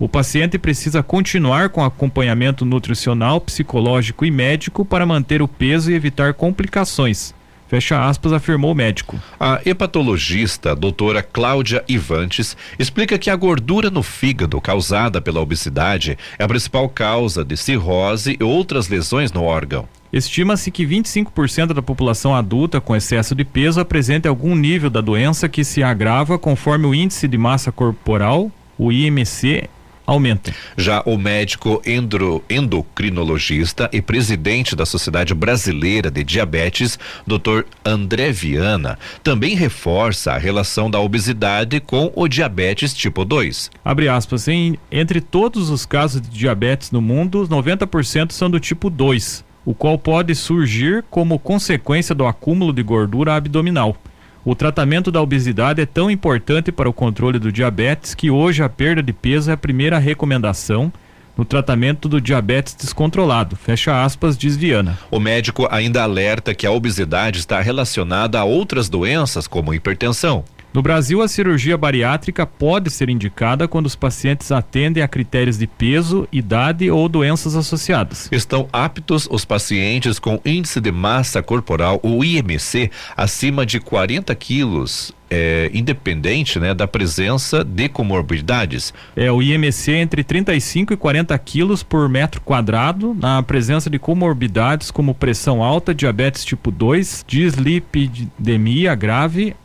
O 0.04 0.10
paciente 0.10 0.60
precisa 0.60 1.02
continuar 1.02 1.70
com 1.70 1.82
acompanhamento 1.82 2.66
nutricional, 2.66 3.40
psicológico 3.40 4.26
e 4.26 4.32
médico 4.32 4.84
para 4.84 5.06
manter 5.06 5.42
o 5.42 5.48
peso 5.48 5.90
e 5.90 5.96
evitar 5.96 6.34
complicações. 6.34 7.34
Fecha 7.70 8.06
aspas, 8.06 8.34
afirmou 8.34 8.74
o 8.74 8.76
médico. 8.76 9.18
A 9.40 9.62
hepatologista 9.66 10.76
doutora 10.76 11.24
Cláudia 11.24 11.86
Ivantes 11.88 12.58
explica 12.78 13.18
que 13.18 13.30
a 13.30 13.36
gordura 13.38 13.90
no 13.90 14.04
fígado 14.04 14.60
causada 14.60 15.22
pela 15.22 15.40
obesidade 15.40 16.18
é 16.38 16.44
a 16.44 16.50
principal 16.50 16.90
causa 16.90 17.46
de 17.46 17.56
cirrose 17.56 18.36
e 18.38 18.44
outras 18.44 18.90
lesões 18.90 19.32
no 19.32 19.46
órgão. 19.46 19.88
Estima-se 20.12 20.70
que 20.70 20.86
25% 20.86 21.68
da 21.68 21.82
população 21.82 22.36
adulta 22.36 22.82
com 22.82 22.94
excesso 22.94 23.34
de 23.34 23.46
peso 23.46 23.80
apresente 23.80 24.28
algum 24.28 24.54
nível 24.54 24.90
da 24.90 25.00
doença 25.00 25.48
que 25.48 25.64
se 25.64 25.82
agrava 25.82 26.38
conforme 26.38 26.88
o 26.88 26.94
índice 26.94 27.26
de 27.26 27.38
massa 27.38 27.72
corporal, 27.72 28.52
o 28.78 28.92
IMC, 28.92 29.70
aumenta. 30.06 30.54
Já 30.78 31.02
o 31.06 31.18
médico 31.18 31.82
endro, 31.86 32.44
endocrinologista 32.50 33.90
e 33.92 34.02
presidente 34.02 34.76
da 34.76 34.86
Sociedade 34.86 35.34
Brasileira 35.34 36.12
de 36.12 36.24
Diabetes, 36.24 37.00
Dr. 37.26 37.64
André 37.86 38.32
Viana, 38.32 38.98
também 39.24 39.56
reforça 39.56 40.34
a 40.34 40.38
relação 40.38 40.90
da 40.90 41.00
obesidade 41.00 41.80
com 41.80 42.12
o 42.16 42.28
diabetes 42.28 42.94
tipo 42.94 43.26
2. 43.26 43.72
Abre 43.84 44.08
aspas, 44.08 44.48
em, 44.48 44.78
entre 44.92 45.22
todos 45.22 45.70
os 45.70 45.86
casos 45.86 46.22
de 46.22 46.30
diabetes 46.30 46.92
no 46.92 47.02
mundo, 47.02 47.48
90% 47.48 48.32
são 48.32 48.50
do 48.50 48.60
tipo 48.60 48.90
2, 48.90 49.44
o 49.66 49.74
qual 49.74 49.98
pode 49.98 50.36
surgir 50.36 51.04
como 51.10 51.40
consequência 51.40 52.14
do 52.14 52.26
acúmulo 52.26 52.74
de 52.74 52.84
gordura 52.84 53.36
abdominal. 53.36 53.98
O 54.46 54.54
tratamento 54.54 55.10
da 55.10 55.22
obesidade 55.22 55.82
é 55.82 55.86
tão 55.86 56.12
importante 56.12 56.70
para 56.70 56.90
o 56.90 56.94
controle 56.94 57.40
do 57.40 57.50
diabetes 57.50 58.14
que 58.14 58.30
hoje 58.30 58.62
a 58.62 58.68
perda 58.68 59.02
de 59.02 59.14
peso 59.14 59.50
é 59.50 59.54
a 59.54 59.58
primeira 59.58 59.98
recomendação 59.98 60.92
no 61.38 61.46
tratamento 61.46 62.10
do 62.10 62.20
diabetes 62.20 62.76
descontrolado. 62.76 63.56
Fecha 63.56 64.04
aspas, 64.04 64.38
diz 64.38 64.58
Viana. 64.58 65.00
O 65.10 65.18
médico 65.18 65.66
ainda 65.72 66.04
alerta 66.04 66.54
que 66.54 66.68
a 66.68 66.72
obesidade 66.72 67.40
está 67.40 67.62
relacionada 67.62 68.38
a 68.38 68.44
outras 68.44 68.90
doenças, 68.90 69.48
como 69.48 69.74
hipertensão. 69.74 70.44
No 70.74 70.82
Brasil, 70.82 71.22
a 71.22 71.28
cirurgia 71.28 71.78
bariátrica 71.78 72.48
pode 72.48 72.90
ser 72.90 73.08
indicada 73.08 73.68
quando 73.68 73.86
os 73.86 73.96
pacientes 73.96 74.52
atendem 74.52 75.04
a 75.04 75.08
critérios 75.08 75.56
de 75.58 75.68
peso, 75.68 76.28
idade 76.32 76.90
ou 76.90 77.08
doenças 77.08 77.56
associadas. 77.56 78.28
Estão 78.32 78.68
aptos 78.74 79.28
os 79.30 79.46
pacientes 79.46 80.18
com 80.18 80.42
índice 80.44 80.82
de 80.82 80.92
massa 80.92 81.44
corporal, 81.44 82.00
o 82.02 82.24
IMC, 82.24 82.90
acima 83.16 83.68
de 83.68 83.80
40 83.80 84.34
quilos 84.34 85.14
é, 85.34 85.72
independente 85.74 86.60
né, 86.60 86.76
da 86.76 86.88
presença 86.88 87.64
de 87.64 87.90
comorbidades. 87.90 88.94
É 89.16 89.32
o 89.32 89.42
IMC 89.42 89.92
entre 89.92 90.24
35 90.24 90.94
e 90.94 90.98
40 90.98 91.38
quilos 91.40 91.82
por 91.82 92.08
metro 92.08 92.40
quadrado, 92.40 93.16
na 93.20 93.42
presença 93.42 93.90
de 93.90 93.98
comorbidades 93.98 94.92
como 94.92 95.16
pressão 95.16 95.64
alta, 95.64 95.94
diabetes 95.94 96.46
tipo 96.46 96.70
2, 96.70 97.26
dislipidemia 97.28 98.94
grave, 98.94 99.56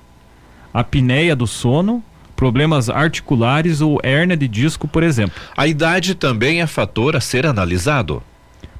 apneia 0.72 1.34
do 1.34 1.46
sono, 1.46 2.02
problemas 2.36 2.88
articulares 2.88 3.80
ou 3.80 3.98
hérnia 4.02 4.36
de 4.36 4.46
disco, 4.46 4.86
por 4.86 5.02
exemplo. 5.02 5.40
A 5.56 5.66
idade 5.66 6.14
também 6.14 6.60
é 6.60 6.66
fator 6.66 7.16
a 7.16 7.20
ser 7.20 7.46
analisado. 7.46 8.22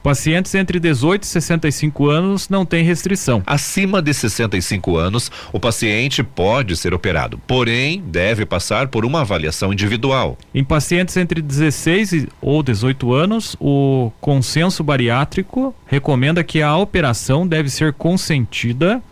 Pacientes 0.02 0.54
entre 0.54 0.78
18 0.78 1.24
e 1.24 1.26
65 1.26 2.08
anos 2.08 2.48
não 2.48 2.64
têm 2.64 2.84
restrição. 2.84 3.42
Acima 3.44 4.00
de 4.00 4.14
65 4.14 4.96
anos, 4.96 5.30
o 5.52 5.58
paciente 5.58 6.22
pode 6.22 6.76
ser 6.76 6.94
operado, 6.94 7.38
porém 7.46 8.00
deve 8.06 8.46
passar 8.46 8.88
por 8.88 9.04
uma 9.04 9.22
avaliação 9.22 9.72
individual. 9.72 10.38
Em 10.54 10.62
pacientes 10.62 11.16
entre 11.16 11.42
16 11.42 12.28
ou 12.40 12.62
18 12.62 13.12
anos, 13.12 13.56
o 13.60 14.12
consenso 14.20 14.84
bariátrico 14.84 15.74
recomenda 15.84 16.44
que 16.44 16.62
a 16.62 16.76
operação 16.76 17.46
deve 17.46 17.68
ser 17.68 17.92
consentida 17.92 19.02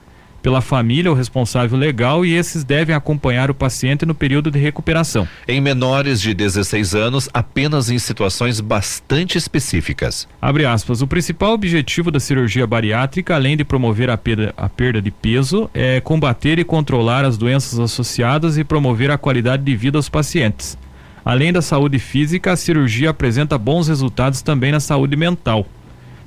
pela 0.47 0.61
família 0.61 1.11
ou 1.11 1.17
responsável 1.17 1.77
legal 1.77 2.25
e 2.25 2.33
esses 2.33 2.63
devem 2.63 2.95
acompanhar 2.95 3.51
o 3.51 3.55
paciente 3.55 4.07
no 4.07 4.15
período 4.15 4.49
de 4.49 4.61
recuperação. 4.61 5.27
Em 5.49 5.61
menores 5.61 6.21
de 6.21 6.33
16 6.33 6.95
anos, 6.95 7.29
apenas 7.35 7.91
em 7.91 7.99
situações 7.99 8.61
bastante 8.61 9.37
específicas. 9.37 10.29
Abre 10.41 10.65
aspas. 10.65 11.03
O 11.03 11.07
principal 11.09 11.53
objetivo 11.53 12.13
da 12.13 12.21
cirurgia 12.21 12.65
bariátrica, 12.65 13.35
além 13.35 13.57
de 13.57 13.65
promover 13.65 14.09
a 14.09 14.17
perda, 14.17 14.55
a 14.57 14.69
perda 14.69 15.03
de 15.03 15.11
peso, 15.11 15.69
é 15.75 16.01
combater 16.01 16.61
e 16.61 16.65
controlar 16.65 17.25
as 17.25 17.37
doenças 17.37 17.81
associadas 17.81 18.57
e 18.57 18.63
promover 18.63 19.11
a 19.11 19.19
qualidade 19.19 19.65
de 19.65 19.75
vida 19.75 19.99
aos 19.99 20.09
pacientes. 20.09 20.79
Além 21.25 21.53
da 21.53 21.61
saúde 21.61 21.99
física, 21.99 22.53
a 22.53 22.57
cirurgia 22.57 23.11
apresenta 23.11 23.59
bons 23.59 23.89
resultados 23.89 24.43
também 24.43 24.71
na 24.71 24.79
saúde 24.79 25.17
mental. 25.17 25.67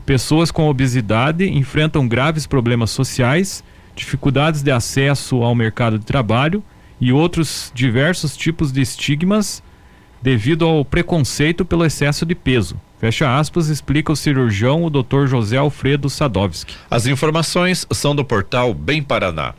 Pessoas 0.06 0.52
com 0.52 0.68
obesidade 0.68 1.50
enfrentam 1.50 2.06
graves 2.06 2.46
problemas 2.46 2.92
sociais 2.92 3.64
dificuldades 4.00 4.62
de 4.62 4.72
acesso 4.72 5.44
ao 5.44 5.54
mercado 5.54 6.00
de 6.00 6.06
trabalho 6.06 6.64
e 7.00 7.12
outros 7.14 7.72
diversos 7.74 8.36
tipos 8.36 8.72
de 8.72 8.82
estigmas 8.82 9.62
devido 10.22 10.66
ao 10.66 10.84
preconceito 10.84 11.64
pelo 11.64 11.86
excesso 11.86 12.26
de 12.26 12.36
peso. 12.36 12.80
Fecha 13.00 13.38
aspas, 13.38 13.70
explica 13.70 14.12
o 14.12 14.16
cirurgião, 14.16 14.84
o 14.84 14.90
Dr. 14.90 15.26
José 15.26 15.56
Alfredo 15.56 16.10
Sadovski. 16.10 16.76
As 16.92 17.08
informações 17.08 17.88
são 17.92 18.14
do 18.14 18.26
portal 18.26 18.74
Bem 18.74 19.02
Paraná. 19.02 19.54